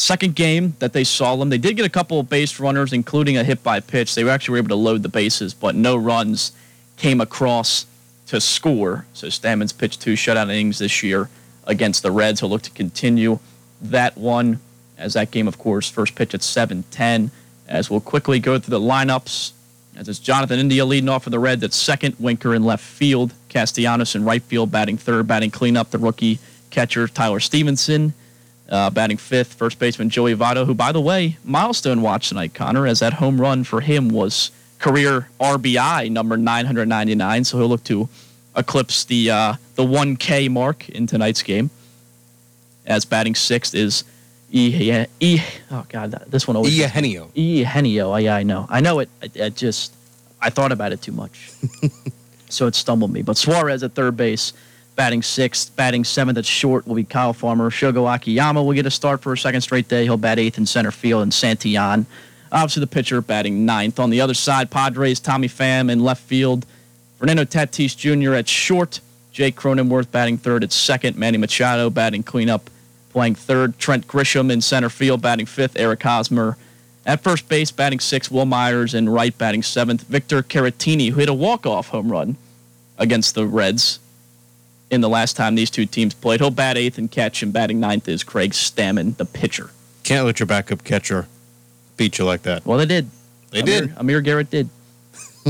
second 0.00 0.34
game 0.34 0.74
that 0.78 0.92
they 0.92 1.04
saw 1.04 1.36
them, 1.36 1.48
they 1.48 1.58
did 1.58 1.76
get 1.76 1.84
a 1.84 1.90
couple 1.90 2.20
of 2.20 2.28
base 2.28 2.58
runners, 2.60 2.92
including 2.92 3.36
a 3.36 3.44
hit 3.44 3.62
by 3.62 3.80
pitch. 3.80 4.14
They 4.14 4.28
actually 4.28 4.52
were 4.52 4.58
able 4.58 4.68
to 4.68 4.74
load 4.76 5.02
the 5.02 5.08
bases, 5.08 5.54
but 5.54 5.74
no 5.74 5.96
runs 5.96 6.52
came 6.96 7.20
across 7.20 7.86
to 8.26 8.40
score. 8.40 9.06
So 9.12 9.28
Stammen's 9.28 9.72
pitched 9.72 10.00
two 10.00 10.14
shutout 10.14 10.44
innings 10.44 10.78
this 10.78 11.02
year 11.02 11.28
against 11.66 12.02
the 12.02 12.10
Reds. 12.10 12.40
He'll 12.40 12.48
look 12.48 12.62
to 12.62 12.70
continue 12.70 13.38
that 13.80 14.16
one 14.16 14.60
as 14.96 15.14
that 15.14 15.30
game, 15.30 15.46
of 15.46 15.58
course, 15.58 15.88
first 15.88 16.14
pitch 16.14 16.34
at 16.34 16.40
7-10. 16.40 17.30
As 17.66 17.90
we'll 17.90 18.00
quickly 18.00 18.40
go 18.40 18.58
through 18.58 18.78
the 18.78 18.84
lineups, 18.84 19.52
as 19.96 20.08
it's 20.08 20.18
Jonathan 20.18 20.58
India 20.58 20.84
leading 20.84 21.08
off 21.08 21.24
for 21.24 21.30
the 21.30 21.38
Reds 21.38 21.62
at 21.62 21.72
second, 21.72 22.16
Winker 22.18 22.54
in 22.54 22.64
left 22.64 22.84
field, 22.84 23.32
Castellanos 23.48 24.14
in 24.14 24.24
right 24.24 24.42
field, 24.42 24.70
batting 24.70 24.96
third, 24.96 25.26
batting 25.26 25.50
cleanup, 25.50 25.90
the 25.90 25.98
rookie 25.98 26.38
catcher 26.70 27.08
Tyler 27.08 27.40
Stephenson. 27.40 28.14
Uh, 28.68 28.90
batting 28.90 29.16
fifth, 29.16 29.54
first 29.54 29.78
baseman 29.78 30.10
Joey 30.10 30.34
Votto, 30.34 30.66
who, 30.66 30.74
by 30.74 30.92
the 30.92 31.00
way, 31.00 31.38
milestone 31.42 32.02
watch 32.02 32.28
tonight, 32.28 32.52
Connor, 32.52 32.86
as 32.86 33.00
that 33.00 33.14
home 33.14 33.40
run 33.40 33.64
for 33.64 33.80
him 33.80 34.10
was 34.10 34.50
career 34.78 35.28
RBI 35.40 36.10
number 36.10 36.36
999. 36.36 37.44
So 37.44 37.58
he'll 37.58 37.68
look 37.68 37.84
to 37.84 38.08
eclipse 38.56 39.04
the 39.04 39.30
uh, 39.30 39.54
the 39.76 39.84
1K 39.84 40.50
mark 40.50 40.88
in 40.88 41.06
tonight's 41.06 41.42
game. 41.42 41.70
As 42.84 43.04
batting 43.04 43.34
sixth 43.34 43.74
is 43.74 44.04
E. 44.50 45.06
e 45.20 45.42
oh 45.70 45.84
God, 45.88 46.10
this 46.26 46.48
one 46.48 46.56
always. 46.56 46.76
Eugenio. 46.76 47.30
Eugenio. 47.34 48.16
Yeah, 48.16 48.34
I 48.34 48.42
know. 48.42 48.66
I 48.70 48.80
know 48.80 49.00
it. 49.00 49.10
I, 49.22 49.50
just 49.50 49.94
I 50.40 50.48
thought 50.50 50.72
about 50.72 50.92
it 50.92 51.02
too 51.02 51.12
much, 51.12 51.50
so 52.48 52.66
it 52.66 52.74
stumbled 52.74 53.12
me. 53.12 53.22
But 53.22 53.36
Suarez 53.36 53.82
at 53.82 53.92
third 53.92 54.16
base. 54.16 54.52
Batting 54.98 55.22
sixth, 55.22 55.76
batting 55.76 56.02
seventh 56.02 56.38
at 56.38 56.44
short 56.44 56.84
will 56.84 56.96
be 56.96 57.04
Kyle 57.04 57.32
Farmer. 57.32 57.70
Shogo 57.70 58.12
Akiyama 58.12 58.60
will 58.60 58.72
get 58.72 58.84
a 58.84 58.90
start 58.90 59.22
for 59.22 59.32
a 59.32 59.38
second 59.38 59.60
straight 59.60 59.86
day. 59.86 60.02
He'll 60.02 60.16
bat 60.16 60.40
eighth 60.40 60.58
in 60.58 60.66
center 60.66 60.90
field, 60.90 61.22
and 61.22 61.30
Santillan 61.30 62.04
Obviously, 62.50 62.80
the 62.80 62.88
pitcher 62.88 63.20
batting 63.20 63.64
ninth. 63.64 64.00
On 64.00 64.10
the 64.10 64.20
other 64.20 64.34
side, 64.34 64.72
Padres, 64.72 65.20
Tommy 65.20 65.46
Pham 65.46 65.88
in 65.88 66.02
left 66.02 66.22
field. 66.22 66.66
Fernando 67.20 67.44
Tatis 67.44 67.96
Jr. 67.96 68.34
at 68.34 68.48
short. 68.48 68.98
Jake 69.30 69.54
Cronenworth 69.54 70.10
batting 70.10 70.36
third 70.36 70.64
at 70.64 70.72
second. 70.72 71.16
Manny 71.16 71.38
Machado 71.38 71.90
batting 71.90 72.24
cleanup, 72.24 72.68
playing 73.10 73.36
third. 73.36 73.78
Trent 73.78 74.08
Grisham 74.08 74.50
in 74.50 74.60
center 74.60 74.88
field 74.88 75.22
batting 75.22 75.46
fifth. 75.46 75.78
Eric 75.78 76.02
Hosmer 76.02 76.56
at 77.06 77.20
first 77.20 77.48
base 77.48 77.70
batting 77.70 78.00
sixth. 78.00 78.32
Wil 78.32 78.46
Myers 78.46 78.94
in 78.94 79.08
right 79.08 79.38
batting 79.38 79.62
seventh. 79.62 80.02
Victor 80.08 80.42
Caratini, 80.42 81.10
who 81.10 81.20
hit 81.20 81.28
a 81.28 81.34
walk-off 81.34 81.90
home 81.90 82.10
run 82.10 82.36
against 82.98 83.36
the 83.36 83.46
Reds 83.46 84.00
in 84.90 85.00
the 85.00 85.08
last 85.08 85.36
time 85.36 85.54
these 85.54 85.70
two 85.70 85.86
teams 85.86 86.14
played. 86.14 86.40
He'll 86.40 86.50
bat 86.50 86.76
eighth 86.76 86.98
and 86.98 87.10
catch, 87.10 87.42
and 87.42 87.52
batting 87.52 87.80
ninth 87.80 88.08
is 88.08 88.24
Craig 88.24 88.52
Stammen, 88.52 89.16
the 89.16 89.24
pitcher. 89.24 89.70
Can't 90.02 90.24
let 90.24 90.40
your 90.40 90.46
backup 90.46 90.84
catcher 90.84 91.26
beat 91.96 92.18
you 92.18 92.24
like 92.24 92.42
that. 92.42 92.64
Well, 92.64 92.78
they 92.78 92.86
did. 92.86 93.10
They 93.50 93.60
Amir, 93.60 93.80
did. 93.80 93.94
Amir 93.96 94.20
Garrett 94.20 94.50
did. 94.50 94.68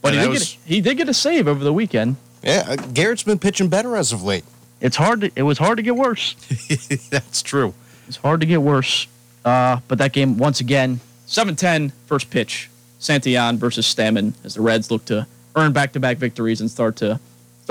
but 0.00 0.14
he 0.14 0.20
did, 0.20 0.28
was, 0.28 0.52
get, 0.52 0.58
he 0.64 0.80
did 0.80 0.96
get 0.96 1.08
a 1.08 1.14
save 1.14 1.48
over 1.48 1.62
the 1.62 1.72
weekend. 1.72 2.16
Yeah, 2.42 2.64
uh, 2.66 2.76
Garrett's 2.76 3.22
been 3.22 3.38
pitching 3.38 3.68
better 3.68 3.96
as 3.96 4.12
of 4.12 4.22
late. 4.22 4.44
It's 4.80 4.96
hard. 4.96 5.20
To, 5.20 5.32
it 5.36 5.42
was 5.42 5.58
hard 5.58 5.76
to 5.76 5.82
get 5.82 5.96
worse. 5.96 6.34
That's 7.10 7.42
true. 7.42 7.74
It's 8.08 8.16
hard 8.16 8.40
to 8.40 8.46
get 8.46 8.62
worse. 8.62 9.06
Uh, 9.44 9.80
but 9.88 9.98
that 9.98 10.12
game, 10.12 10.38
once 10.38 10.60
again, 10.60 11.00
7-10, 11.26 11.92
first 12.06 12.30
pitch. 12.30 12.68
Santillan 13.00 13.56
versus 13.56 13.92
Stammen 13.92 14.34
as 14.44 14.54
the 14.54 14.60
Reds 14.60 14.90
look 14.90 15.04
to 15.06 15.26
earn 15.56 15.72
back-to-back 15.72 16.18
victories 16.18 16.60
and 16.60 16.70
start 16.70 16.96
to 16.96 17.18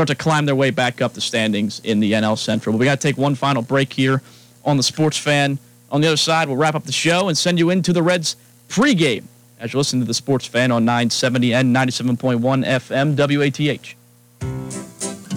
start 0.02 0.18
to 0.18 0.24
climb 0.24 0.48
their 0.48 0.56
way 0.56 0.72
back 0.72 1.00
up 1.00 1.14
the 1.14 1.22
standings 1.22 1.80
in 1.84 2.00
the 2.00 2.14
NL 2.14 2.36
Central. 2.36 2.74
But 2.74 2.80
we 2.80 2.86
got 2.86 3.00
to 3.00 3.08
take 3.08 3.20
one 3.20 3.36
final 3.36 3.62
break 3.62 3.94
here 3.94 4.24
on 4.66 4.76
the 4.76 4.82
Sports 4.82 5.16
Fan. 5.16 5.60
On 5.92 6.02
the 6.02 6.08
other 6.08 6.18
side, 6.18 6.48
we'll 6.48 6.58
wrap 6.58 6.74
up 6.74 6.86
the 6.86 6.92
show 6.92 7.28
and 7.28 7.38
send 7.38 7.60
you 7.60 7.70
into 7.70 7.94
the 7.94 8.02
Reds 8.02 8.36
pregame 8.68 9.26
as 9.60 9.74
you 9.74 9.78
listen 9.78 10.00
to 10.00 10.06
the 10.06 10.16
Sports 10.16 10.48
Fan 10.48 10.72
on 10.72 10.86
970 10.86 11.54
and 11.54 11.76
97.1 11.76 12.66
FM 12.66 13.16
WATH. 13.16 13.96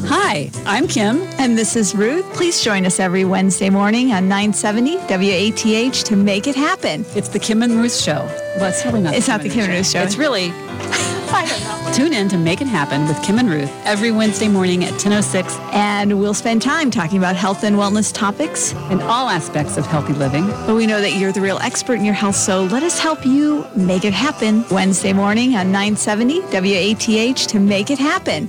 Hi, 0.07 0.50
I'm 0.64 0.88
Kim. 0.88 1.20
And 1.38 1.59
this 1.59 1.77
is 1.77 1.94
Ruth. 1.94 2.24
Please 2.33 2.62
join 2.62 2.87
us 2.87 2.98
every 2.98 3.27
Wednesday 3.27 3.68
morning 3.68 4.12
on 4.12 4.29
970 4.29 4.96
WATH 4.96 6.05
to 6.05 6.16
make 6.16 6.46
it 6.46 6.57
happen. 6.57 7.05
It's 7.14 7.29
the 7.29 7.38
Kim 7.38 7.62
and 7.62 7.74
Ruth 7.74 7.94
Show. 7.94 8.24
Well, 8.57 8.70
it's 8.70 8.83
really 8.87 9.03
not. 9.03 9.14
It's 9.14 9.29
not 9.29 9.42
the 9.42 9.50
Kim 9.50 9.64
and 9.64 9.74
Ruth 9.74 9.90
Show. 9.90 10.00
It's 10.00 10.16
really. 10.16 10.53
Tune 11.94 12.12
in 12.12 12.29
to 12.29 12.38
Make 12.38 12.61
It 12.61 12.66
Happen 12.66 13.09
with 13.09 13.20
Kim 13.23 13.38
and 13.38 13.51
Ruth 13.51 13.70
every 13.85 14.11
Wednesday 14.12 14.47
morning 14.49 14.85
at 14.85 14.92
10.06 14.94 15.59
And 15.73 16.20
we'll 16.20 16.35
spend 16.35 16.62
time 16.62 16.90
talking 16.90 17.18
about 17.18 17.35
health 17.35 17.64
and 17.64 17.77
wellness 17.77 18.12
topics. 18.12 18.73
and 18.90 19.03
all 19.03 19.29
aspects 19.29 19.77
of 19.77 19.87
healthy 19.87 20.12
living. 20.12 20.47
But 20.66 20.75
we 20.75 20.87
know 20.87 21.01
that 21.01 21.14
you're 21.14 21.33
the 21.33 21.40
real 21.40 21.59
expert 21.59 21.94
in 21.94 22.05
your 22.05 22.14
health, 22.14 22.37
so 22.37 22.64
let 22.64 22.83
us 22.83 22.99
help 22.99 23.25
you 23.27 23.66
make 23.75 24.05
it 24.05 24.12
happen. 24.12 24.64
Wednesday 24.70 25.12
morning 25.12 25.57
on 25.57 25.73
970 25.73 26.40
WATH 26.53 27.47
to 27.49 27.59
make 27.59 27.90
it 27.90 27.99
happen. 27.99 28.49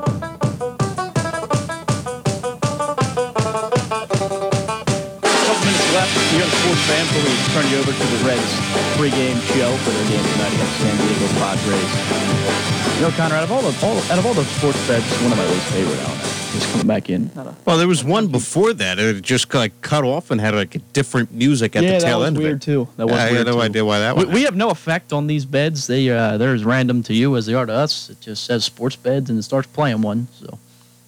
Before 7.09 7.23
we 7.25 7.35
turn 7.53 7.71
you 7.71 7.77
over 7.79 7.91
to 7.91 8.05
the 8.17 8.23
Reds 8.23 8.51
pregame 8.95 9.39
show 9.53 9.75
for 9.77 9.89
their 9.89 10.07
game 10.09 10.23
tonight 10.33 10.53
against 10.53 10.77
San 10.77 10.95
Diego 10.97 11.27
Padres. 11.39 12.95
You 12.97 13.01
know, 13.01 13.11
Conrad, 13.17 13.39
out 13.39 13.43
of 13.45 13.51
all 13.51 13.61
the 13.63 13.85
all, 13.85 13.97
out 14.11 14.19
of 14.19 14.25
all 14.25 14.33
the 14.35 14.43
sports 14.43 14.87
beds, 14.87 15.05
one 15.23 15.31
of 15.31 15.37
my 15.37 15.45
least 15.47 15.65
favorite 15.71 15.99
out 16.01 16.15
there. 16.17 16.25
Just 16.53 16.71
coming 16.71 16.87
back 16.87 17.09
in. 17.09 17.31
Well, 17.65 17.77
there 17.77 17.87
was 17.87 18.03
one 18.03 18.27
before 18.27 18.73
that. 18.73 18.99
It 18.99 19.21
just 19.23 19.51
like 19.53 19.81
cut 19.81 20.03
off 20.03 20.29
and 20.31 20.39
had 20.41 20.53
like 20.53 20.75
a 20.75 20.79
different 20.79 21.31
music 21.31 21.75
at 21.75 21.83
yeah, 21.83 21.93
the 21.93 21.99
tail 22.05 22.19
was 22.19 22.27
end 22.27 22.37
weird 22.37 22.51
of 22.53 22.57
it. 22.57 22.61
too. 22.63 22.87
That 22.97 23.07
was 23.07 23.15
I 23.15 23.25
weird 23.31 23.37
had 23.37 23.47
no 23.47 23.53
too. 23.53 23.61
idea 23.61 23.85
why 23.85 23.99
that 23.99 24.15
We, 24.15 24.25
we 24.25 24.43
have 24.43 24.55
no 24.55 24.69
effect 24.69 25.11
on 25.13 25.25
these 25.27 25.45
beds. 25.45 25.87
They 25.87 26.09
uh, 26.09 26.37
they're 26.37 26.53
as 26.53 26.63
random 26.63 27.01
to 27.03 27.13
you 27.13 27.35
as 27.37 27.45
they 27.47 27.53
are 27.55 27.65
to 27.65 27.73
us. 27.73 28.09
It 28.11 28.21
just 28.21 28.43
says 28.45 28.65
sports 28.65 28.95
beds 28.95 29.29
and 29.31 29.39
it 29.39 29.43
starts 29.43 29.67
playing 29.67 30.01
one. 30.03 30.27
So 30.39 30.57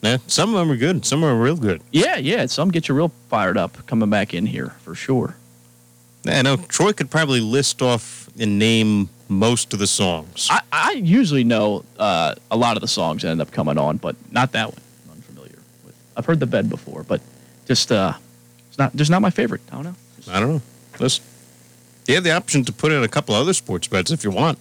Yeah, 0.01 0.17
some 0.27 0.53
of 0.53 0.59
them 0.59 0.71
are 0.71 0.77
good. 0.77 1.05
Some 1.05 1.23
are 1.23 1.35
real 1.35 1.57
good. 1.57 1.81
yeah, 1.91 2.17
yeah, 2.17 2.45
some 2.47 2.69
get 2.71 2.87
you 2.87 2.95
real 2.95 3.11
fired 3.29 3.57
up 3.57 3.85
coming 3.87 4.09
back 4.09 4.33
in 4.33 4.45
here 4.47 4.69
for 4.83 4.95
sure. 4.95 5.35
Yeah, 6.23 6.39
I 6.39 6.41
know 6.43 6.57
Troy 6.57 6.93
could 6.93 7.09
probably 7.09 7.39
list 7.39 7.81
off 7.81 8.29
and 8.39 8.59
name 8.59 9.09
most 9.27 9.73
of 9.73 9.79
the 9.79 9.87
songs. 9.87 10.47
I, 10.49 10.61
I 10.71 10.91
usually 10.91 11.43
know 11.43 11.83
uh, 11.97 12.35
a 12.51 12.57
lot 12.57 12.77
of 12.77 12.81
the 12.81 12.87
songs 12.87 13.23
that 13.23 13.29
end 13.29 13.41
up 13.41 13.51
coming 13.51 13.77
on, 13.77 13.97
but 13.97 14.15
not 14.31 14.51
that 14.51 14.67
one. 14.67 14.81
I'm 15.05 15.13
unfamiliar 15.15 15.57
with. 15.85 15.95
I've 16.15 16.25
heard 16.25 16.39
the 16.39 16.45
bed 16.45 16.69
before, 16.69 17.03
but 17.03 17.21
just 17.65 17.91
uh, 17.91 18.13
it's 18.69 18.77
not 18.77 18.95
just 18.95 19.09
not 19.09 19.21
my 19.21 19.29
favorite. 19.29 19.61
I 19.71 19.75
don't 19.75 19.83
know. 19.85 19.95
I 20.29 20.39
don't 20.39 20.49
know. 20.49 20.61
Listen, 20.99 21.23
you 22.07 22.15
have 22.15 22.23
the 22.23 22.31
option 22.31 22.63
to 22.65 22.73
put 22.73 22.91
in 22.91 23.03
a 23.03 23.07
couple 23.07 23.33
other 23.33 23.53
sports 23.53 23.87
beds 23.87 24.11
if 24.11 24.23
you 24.23 24.31
want. 24.31 24.59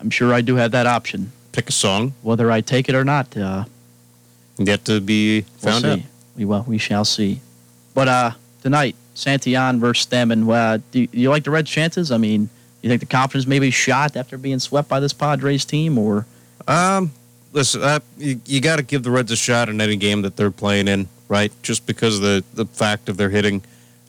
I'm 0.00 0.10
sure 0.10 0.34
I 0.34 0.40
do 0.40 0.56
have 0.56 0.72
that 0.72 0.86
option. 0.86 1.32
Pick 1.52 1.68
a 1.68 1.72
song, 1.72 2.14
Whether 2.22 2.50
I 2.50 2.60
take 2.60 2.88
it 2.88 2.94
or 2.96 3.04
not, 3.04 3.36
uh, 3.36 3.64
yet 4.58 4.84
to 4.86 5.00
be 5.00 5.44
we'll 5.62 5.72
found 5.72 5.84
out. 5.86 6.00
We 6.36 6.44
well, 6.44 6.64
we 6.66 6.78
shall 6.78 7.04
see. 7.04 7.40
But 7.94 8.08
uh, 8.08 8.30
tonight, 8.60 8.96
Santillan 9.14 9.78
versus 9.78 10.06
Stammen. 10.06 10.50
Uh, 10.50 10.78
do 10.90 11.00
you, 11.00 11.08
you 11.12 11.30
like 11.30 11.44
the 11.44 11.50
Reds' 11.50 11.70
chances? 11.70 12.10
I 12.10 12.18
mean, 12.18 12.48
you 12.82 12.88
think 12.88 13.00
the 13.00 13.06
confidence 13.06 13.46
may 13.46 13.58
be 13.58 13.70
shot 13.70 14.16
after 14.16 14.36
being 14.36 14.58
swept 14.58 14.88
by 14.88 15.00
this 15.00 15.12
Padres 15.12 15.64
team, 15.64 15.98
or 15.98 16.26
Um, 16.66 17.12
listen, 17.52 17.82
uh, 17.82 18.00
you, 18.18 18.40
you 18.46 18.60
got 18.60 18.76
to 18.76 18.82
give 18.82 19.02
the 19.02 19.10
Reds 19.10 19.30
a 19.30 19.36
shot 19.36 19.68
in 19.68 19.80
any 19.80 19.96
game 19.96 20.22
that 20.22 20.36
they're 20.36 20.50
playing 20.50 20.88
in, 20.88 21.08
right? 21.28 21.52
Just 21.62 21.86
because 21.86 22.16
of 22.16 22.22
the, 22.22 22.44
the 22.54 22.66
fact 22.66 23.08
of 23.08 23.16
their 23.16 23.30
hitting. 23.30 23.62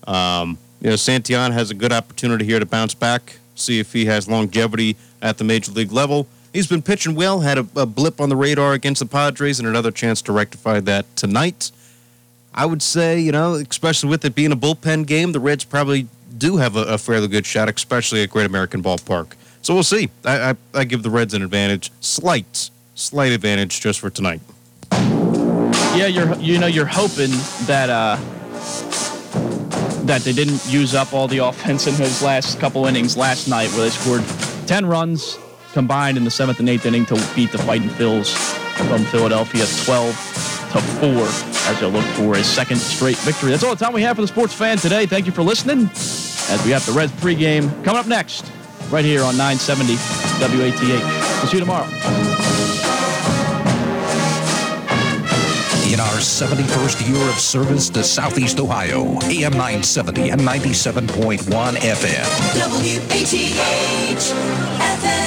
Um, 0.08 0.58
you 0.82 0.90
know, 0.90 0.96
Santillan 0.96 1.54
has 1.54 1.72
a 1.72 1.74
good 1.74 1.94
opportunity 1.94 2.46
here 2.46 2.60
to 2.60 2.66
bounce 2.66 2.94
back, 2.94 3.38
see 3.56 3.80
if 3.80 3.94
he 3.94 4.06
has 4.06 4.28
longevity 4.28 4.98
at 5.22 5.38
the 5.38 5.44
major 5.44 5.72
league 5.72 5.92
level. 5.92 6.28
He's 6.54 6.68
been 6.68 6.82
pitching 6.82 7.16
well, 7.16 7.42
had 7.42 7.58
a, 7.58 7.68
a 7.76 7.86
blip 7.86 8.22
on 8.22 8.30
the 8.30 8.36
radar 8.36 8.74
against 8.74 9.00
the 9.00 9.06
Padres, 9.06 9.60
and 9.60 9.68
another 9.68 9.92
chance 9.92 10.22
to 10.24 10.32
rectify 10.32 10.80
that 10.82 11.16
tonight. 11.16 11.72
I 12.58 12.66
would 12.66 12.82
say, 12.82 13.20
you 13.20 13.34
know, 13.34 13.56
especially 13.56 14.10
with 14.10 14.24
it 14.24 14.34
being 14.34 14.54
a 14.54 14.56
bullpen 14.56 15.06
game, 15.06 15.34
the 15.34 15.42
Reds 15.42 15.66
probably 15.66 16.08
do 16.38 16.56
have 16.56 16.78
a, 16.78 16.84
a 16.84 16.98
fairly 16.98 17.28
good 17.28 17.46
shot, 17.46 17.68
especially 17.68 18.24
at 18.24 18.30
Great 18.30 18.46
American 18.46 18.82
Ballpark. 18.82 19.34
So 19.62 19.74
we'll 19.74 19.84
see. 19.84 20.10
I, 20.24 20.52
I, 20.52 20.56
I 20.74 20.84
give 20.86 21.04
the 21.04 21.10
Reds 21.10 21.34
an 21.34 21.42
advantage, 21.42 21.92
slight, 22.00 22.70
slight 22.96 23.34
advantage 23.34 23.82
just 23.82 24.00
for 24.00 24.10
tonight. 24.10 24.40
yeah, 24.92 26.08
you're 26.08 26.34
you 26.36 26.58
know 26.58 26.68
you're 26.68 26.86
hoping 26.86 27.32
that 27.66 27.90
uh, 27.90 28.16
that 30.06 30.22
they 30.22 30.32
didn't 30.32 30.66
use 30.68 30.96
up 30.96 31.14
all 31.14 31.28
the 31.28 31.40
offense 31.46 31.88
in 31.88 31.96
those 31.96 32.22
last 32.22 32.58
couple 32.60 32.86
innings 32.86 33.18
last 33.18 33.50
night, 33.50 33.70
where 33.72 33.82
they 33.82 33.90
scored 33.90 34.24
ten 34.66 34.86
runs 34.86 35.38
combined 35.74 36.16
in 36.16 36.24
the 36.24 36.32
seventh 36.32 36.60
and 36.60 36.70
eighth 36.70 36.86
inning 36.86 37.06
to 37.08 37.16
beat 37.36 37.52
the 37.52 37.58
Fighting 37.58 37.90
Phils 37.90 38.34
from 38.90 39.04
Philadelphia, 39.06 39.66
twelve 39.84 40.16
to 40.76 40.82
four, 40.82 41.26
as 41.72 41.80
they 41.80 41.86
look 41.86 42.04
for 42.16 42.36
a 42.36 42.44
second 42.44 42.78
straight 42.78 43.18
victory. 43.18 43.52
That's 43.52 43.64
all 43.64 43.74
the 43.74 43.84
time 43.84 43.94
we 43.94 44.02
have 44.02 44.18
for 44.18 44.22
the 44.22 44.28
sports 44.28 44.54
fan 44.54 44.78
today. 44.78 45.06
Thank 45.06 45.26
you 45.26 45.32
for 45.32 45.42
listening. 45.42 45.90
As 46.50 46.62
we 46.66 46.72
have 46.72 46.86
the 46.86 46.92
Reds 46.92 47.14
pregame 47.14 47.70
coming 47.84 48.00
up 48.00 48.08
next, 48.08 48.52
right 48.92 49.06
here 49.06 49.24
on 49.24 49.38
970 49.38 49.96
WATH. 49.96 50.82
We'll 50.82 51.48
see 51.48 51.58
you 51.58 51.62
tomorrow. 51.62 51.86
In 55.92 56.00
our 56.02 56.20
71st 56.20 57.08
year 57.08 57.30
of 57.30 57.40
service 57.40 57.90
to 57.92 58.04
Southeast 58.04 58.60
Ohio, 58.60 59.18
AM 59.24 59.54
970 59.54 60.32
and 60.32 60.42
97.1 60.42 61.38
FM. 61.78 62.26
WATH 62.60 63.32
FM. 65.00 65.25